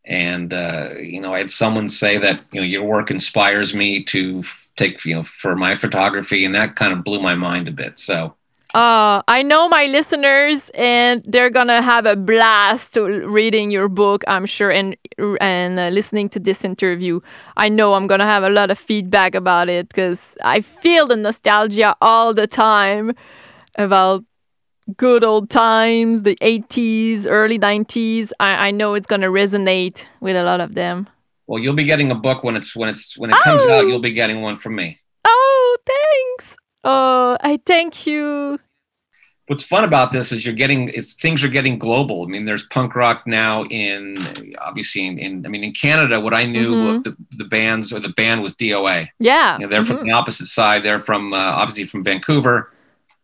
[0.05, 4.03] and uh, you know i had someone say that you know your work inspires me
[4.03, 7.67] to f- take you know for my photography and that kind of blew my mind
[7.67, 8.35] a bit so
[8.73, 14.21] Uh, I know my listeners, and they're gonna have a blast reading your book.
[14.27, 14.95] I'm sure, and
[15.41, 17.19] and uh, listening to this interview.
[17.57, 21.15] I know I'm gonna have a lot of feedback about it because I feel the
[21.17, 23.15] nostalgia all the time
[23.77, 24.23] about
[24.97, 28.31] good old times, the 80s, early 90s.
[28.39, 31.07] I, I know it's gonna resonate with a lot of them.
[31.47, 33.71] Well, you'll be getting a book when it's when it's when it comes Oh.
[33.79, 33.87] out.
[33.87, 34.97] You'll be getting one from me.
[35.25, 36.55] Oh, thanks.
[36.83, 38.59] Oh, I thank you.
[39.47, 42.21] What's fun about this is you're getting is things are getting global.
[42.23, 44.15] I mean, there's punk rock now in
[44.59, 46.19] obviously in, in I mean in Canada.
[46.19, 46.95] What I knew Mhm.
[46.97, 49.07] of the, the bands or the band was DOA.
[49.19, 49.57] Yeah.
[49.57, 49.97] You know, they're mhm.
[49.97, 50.83] from the opposite side.
[50.83, 52.71] They're from uh, obviously from Vancouver.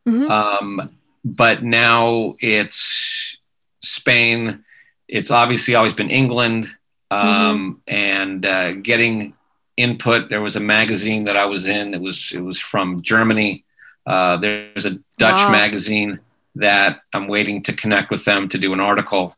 [0.08, 0.28] Mhm.
[0.30, 0.90] Um,
[1.26, 3.36] but now it's
[3.82, 4.64] Spain.
[5.10, 6.68] It's obviously always been England.
[7.12, 9.34] Um, And uh, getting
[9.78, 10.30] input.
[10.30, 11.94] There was a magazine that I was in.
[11.94, 13.64] It was it was from Germany.
[14.06, 15.52] Uh, there's a Dutch Wow.
[15.52, 16.20] magazine
[16.56, 19.36] that I'm waiting to connect with them to do an article.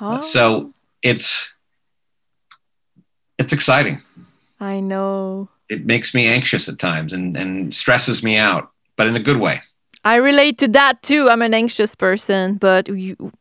[0.00, 0.72] Oh, So
[1.02, 1.48] it's
[3.38, 4.02] it's exciting.
[4.60, 5.48] I know.
[5.68, 9.36] It makes me anxious at times and, and stresses me out, but in a good
[9.36, 9.62] way.
[10.04, 11.28] I relate to that too.
[11.28, 13.32] I'm an anxious person, but you,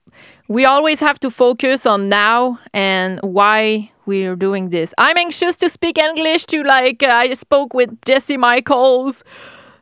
[0.48, 4.94] we always have to focus on now and why we're doing this.
[4.98, 9.24] I'm anxious to speak English to like uh, I spoke with Jesse Michaels.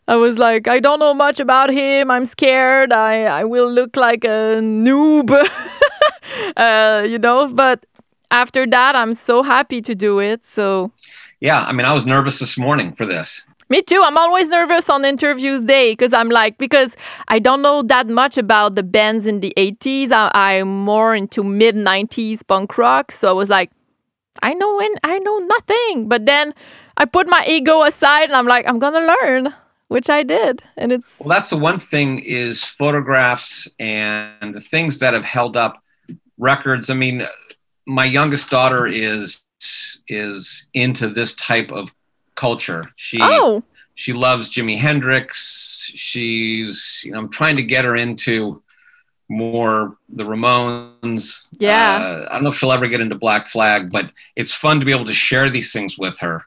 [0.08, 2.12] I was like, I don't know much about him.
[2.12, 2.94] I'm scared.
[2.94, 5.32] I, I will look like a noob,
[6.58, 7.48] uh, you know.
[7.48, 7.86] But
[8.30, 10.46] after that, I'm so happy to do it.
[10.46, 10.92] So
[11.40, 13.46] Yeah, I mean, I was nervous this morning for this.
[13.70, 14.02] Me too.
[14.04, 16.96] I'm always nervous on interviews day because I'm like because
[17.28, 20.12] I don't know that much about the bands in the 80s.
[20.12, 23.72] I, I'm more into mid 90s punk rock, so I was like,
[24.42, 26.08] I know and I know nothing.
[26.08, 26.54] But then
[26.98, 29.54] I put my ego aside and I'm like, I'm gonna learn,
[29.88, 35.00] which I did, and it's Well, that's the one thing is photographs and the things
[35.00, 35.82] that have held up
[36.38, 36.90] records.
[36.90, 37.28] I mean,
[37.88, 39.42] my youngest daughter is
[40.08, 41.96] is into this type of
[42.36, 42.92] culture.
[42.96, 43.64] She oh
[43.96, 45.92] she loves Jimi Hendrix.
[45.96, 48.62] She's you know I'm trying to get her into
[49.28, 51.48] more the Ramones.
[51.58, 51.96] Yeah.
[51.96, 54.86] Uh, I don't know if she'll ever get into Black Flag, but it's fun to
[54.86, 56.44] be able to share these things with her.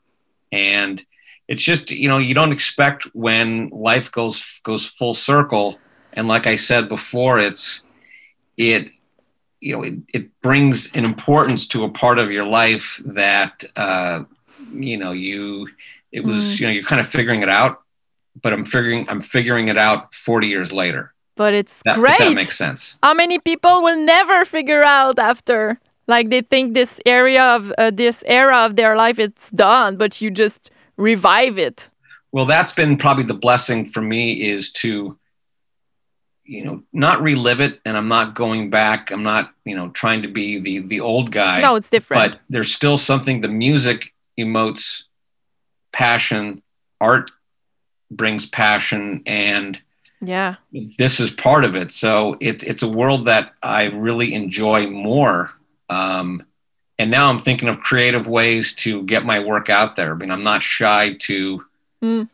[0.53, 1.05] And
[1.49, 5.79] it's just you know you don't expect when life goes goes full circle.
[6.15, 7.83] And like I said before, it's
[8.57, 8.89] it
[9.61, 14.25] you know it, it brings an importance to a part of your life that uh,
[14.73, 15.69] you know you
[16.13, 17.83] it was you know you're kind of figuring it out
[18.43, 22.19] but i'm figuring i'm figuring it out 40 years later but it's that, great.
[22.19, 25.79] that makes sense How many people will never figure out after?
[26.09, 30.21] Like they think this area of uh, this era of their life it's done, but
[30.21, 31.89] you just revive it.
[32.33, 35.17] well that's been probably the blessing for me is to
[36.45, 40.23] you know not relive it and i'm not going back i'm not you know trying
[40.23, 42.33] to be the the old guy no, it's different.
[42.33, 45.05] but there's still something the music emotes
[45.93, 46.63] passion
[47.01, 47.31] art
[48.11, 49.81] brings passion and
[50.21, 50.57] yeah.
[50.99, 51.93] this is part of it.
[51.93, 55.51] So it, it's a world that I really enjoy more.
[55.89, 56.45] Um,
[56.99, 60.13] and now I'm thinking of creative ways to get my work out there.
[60.13, 61.65] I mean, I'm not shy to
[62.03, 62.29] Mm.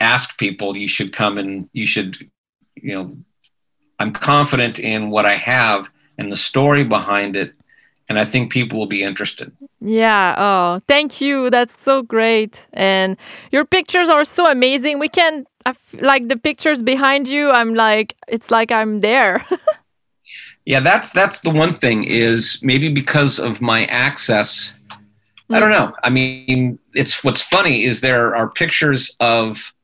[0.00, 2.28] ask people, you should come and you should,
[2.74, 3.16] you know,
[4.00, 7.54] I'm confident in what I have and the story behind it.
[8.12, 9.50] And I think people will be interested.
[9.80, 10.34] Yeah.
[10.36, 11.48] Oh, thank you.
[11.48, 12.66] That's so great.
[12.74, 13.16] And
[13.50, 14.98] your pictures are so amazing.
[14.98, 15.46] We can
[15.94, 17.50] like the pictures behind you.
[17.50, 19.42] I'm like it's like I'm there.
[20.64, 24.74] Yeah, that's that's the one thing is maybe because of my access.
[25.50, 25.92] I don't know.
[26.04, 29.74] I mean, it's what's funny is there are pictures of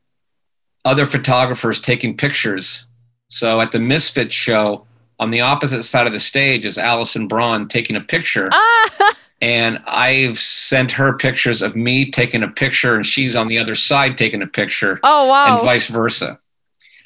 [0.85, 2.85] other photographers taking pictures.
[3.27, 4.87] So at the Misfit show,
[5.19, 9.81] on the opposite side of the stage is Alison Braun taking a picture, ah, and
[9.85, 14.17] I've sent her pictures of me taking a picture, and she's on the other side
[14.17, 15.55] taking a picture, oh wow.
[15.57, 16.37] and vice versa.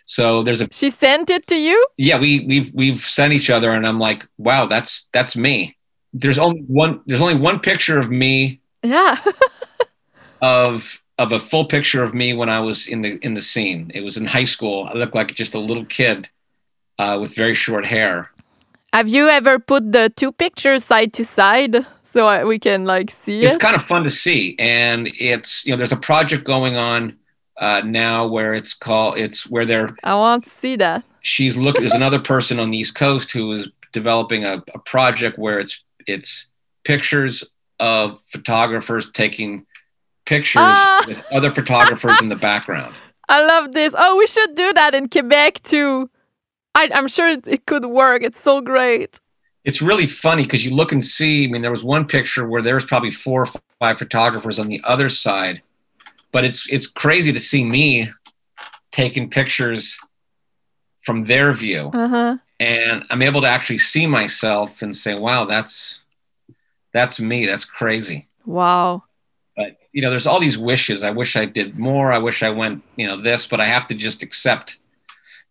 [0.05, 1.85] So there's a she sent it to you?
[1.97, 5.77] yeah we we've we've sent each other and i'm like wow that's that's me
[6.11, 9.17] there's only one there's only one picture of me Yeah.
[10.41, 13.91] of of a full picture of me when i was in the in the scene
[13.93, 16.29] it was in high school i looked like just a little kid
[16.99, 18.29] uh, with very short hair
[18.93, 23.43] Have you ever put the two pictures side to side so we can like see
[23.45, 23.61] it's it?
[23.61, 27.17] kind of fun to see and it's you know there's a project going on
[27.59, 31.03] uh, now where it's called it's where they're I want to see that.
[31.21, 35.37] she's look there's another person on the east coast who is developing a, a project
[35.37, 36.51] where it's it's
[36.83, 37.43] pictures
[37.79, 39.65] of photographers taking
[40.25, 41.03] pictures Ah.
[41.07, 42.93] with other photographers in the background
[43.29, 43.95] I love this.
[43.97, 46.09] Oh, we should do that in Quebec too.
[46.75, 48.23] I, I'm sure it, could work.
[48.23, 49.19] It's so great.
[49.63, 51.45] It's really funny because you look and see.
[51.45, 53.49] I mean, there was one picture where there was probably four or
[53.79, 55.61] five photographers on the other side,
[56.31, 58.09] but it's it's crazy to see me
[58.91, 59.97] taking pictures
[61.01, 62.37] from their view, Uh huh.
[62.59, 66.01] and I'm able to actually see myself and say, "Wow, that's
[66.93, 67.45] that's me.
[67.45, 69.03] That's crazy." Wow.
[69.55, 72.49] but you know there's all these wishes i wish i did more i wish i
[72.49, 74.79] went you know this but i have to just accept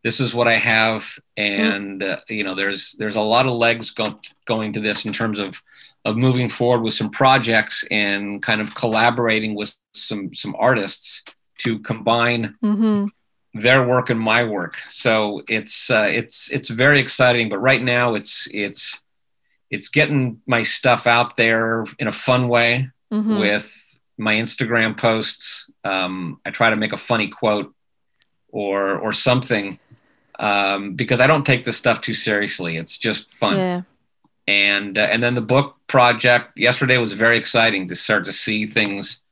[0.04, 3.90] this is what i have and uh, you know there's there's a lot of legs
[3.90, 5.62] go, going to this in terms of
[6.04, 11.22] of moving forward with some projects and kind of collaborating with some some artists
[11.58, 13.06] to combine Mm-hmm.
[13.60, 18.14] their work and my work so it's uh, it's it's very exciting but right now
[18.14, 19.00] it's it's
[19.70, 23.38] it's getting my stuff out there in a fun way Mm-hmm.
[23.40, 23.66] with
[24.16, 25.70] my Instagram posts.
[25.84, 27.74] Um, I try to make a funny quote
[28.48, 29.78] or or something
[30.38, 32.76] um, because I don't take this stuff too seriously.
[32.76, 33.56] It's just fun.
[33.56, 33.82] Yeah.
[34.48, 38.66] And uh, and then the book project yesterday was very exciting to start to see
[38.66, 39.22] things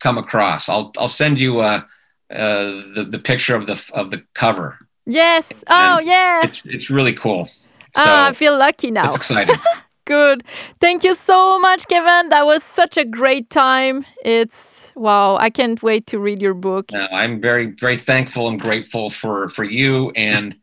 [0.00, 0.68] come across.
[0.68, 1.82] I'll I'll send you uh,
[2.30, 2.64] uh,
[2.94, 4.78] the the picture of the of the cover.
[5.06, 5.52] Yes.
[5.68, 6.40] Oh, yeah.
[6.44, 7.44] It's it's really cool.
[7.46, 9.06] So Ah, I feel lucky now.
[9.06, 9.56] it's exciting.
[10.04, 10.44] Good.
[10.80, 12.28] Thank you so much, Kevin.
[12.30, 14.04] That was such a great time.
[14.24, 15.36] It's wow.
[15.36, 16.92] I can't wait to read your book.
[16.92, 20.56] Uh, I'm very, very thankful and grateful for for you, and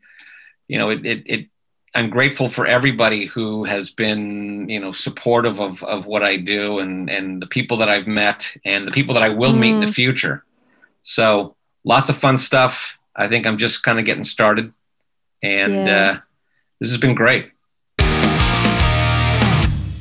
[0.68, 1.46] you know, it, it, it.
[1.96, 6.78] I'm grateful for everybody who has been, you know, supportive of of what I do,
[6.80, 9.80] and and the people that I've met, and the people that I will meet in
[9.80, 10.44] the future.
[11.02, 11.54] So,
[11.84, 12.98] lots of fun stuff.
[13.16, 14.72] I think I'm just kind of getting started,
[15.42, 16.10] and Yeah.
[16.10, 16.18] uh,
[16.80, 17.50] this has been great.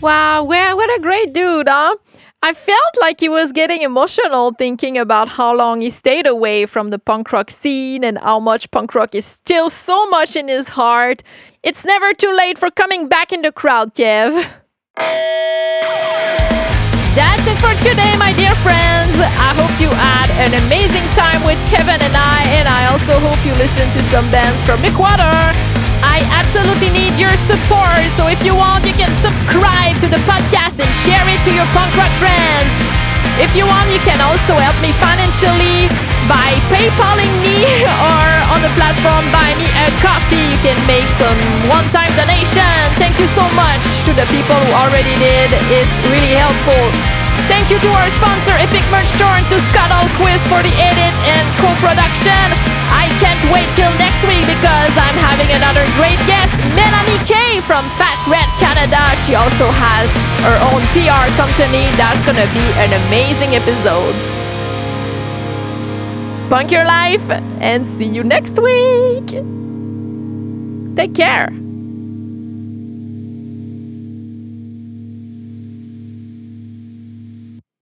[0.02, 1.96] Wow, well, what a great dude, huh?
[2.46, 6.90] I felt like he was getting emotional thinking about how long he stayed away from
[6.90, 10.68] the punk rock scene and how much punk rock is still so much in his
[10.68, 11.24] heart.
[11.64, 14.36] It's never too late for coming back in the crowd, Kev.
[17.16, 19.16] That's it for today, my dear friends.
[19.40, 23.40] I hope you had an amazing time with Kevin and I, and I also hope
[23.46, 25.73] you listened to some bands from Ecuador.
[26.04, 30.76] I absolutely need your support, so if you want, you can subscribe to the podcast
[30.84, 32.72] and share it to your punk rock friends.
[33.40, 35.90] If you want, you can also help me financially
[36.30, 37.66] by PayPaling me
[38.06, 40.54] or on the platform Buy Me a Coffee.
[40.54, 41.40] You can make some
[41.72, 42.76] one-time donation.
[43.02, 45.50] Thank you so much to the people who already did.
[45.72, 47.23] It's really helpful.
[47.52, 51.14] Thank you to our sponsor, Epic Merch Store, and to Scott Quiz for the edit
[51.26, 52.46] and co-production.
[52.94, 57.90] I can't wait till next week because I'm having another great guest, Melanie Kay from
[57.98, 59.02] Fat Wreck Canada.
[59.26, 60.08] She also has
[60.46, 61.90] her own PR company.
[61.98, 64.16] That's gonna be an amazing episode.
[66.50, 67.28] Punk your life
[67.60, 69.28] and see you next week.
[70.96, 71.63] Take care.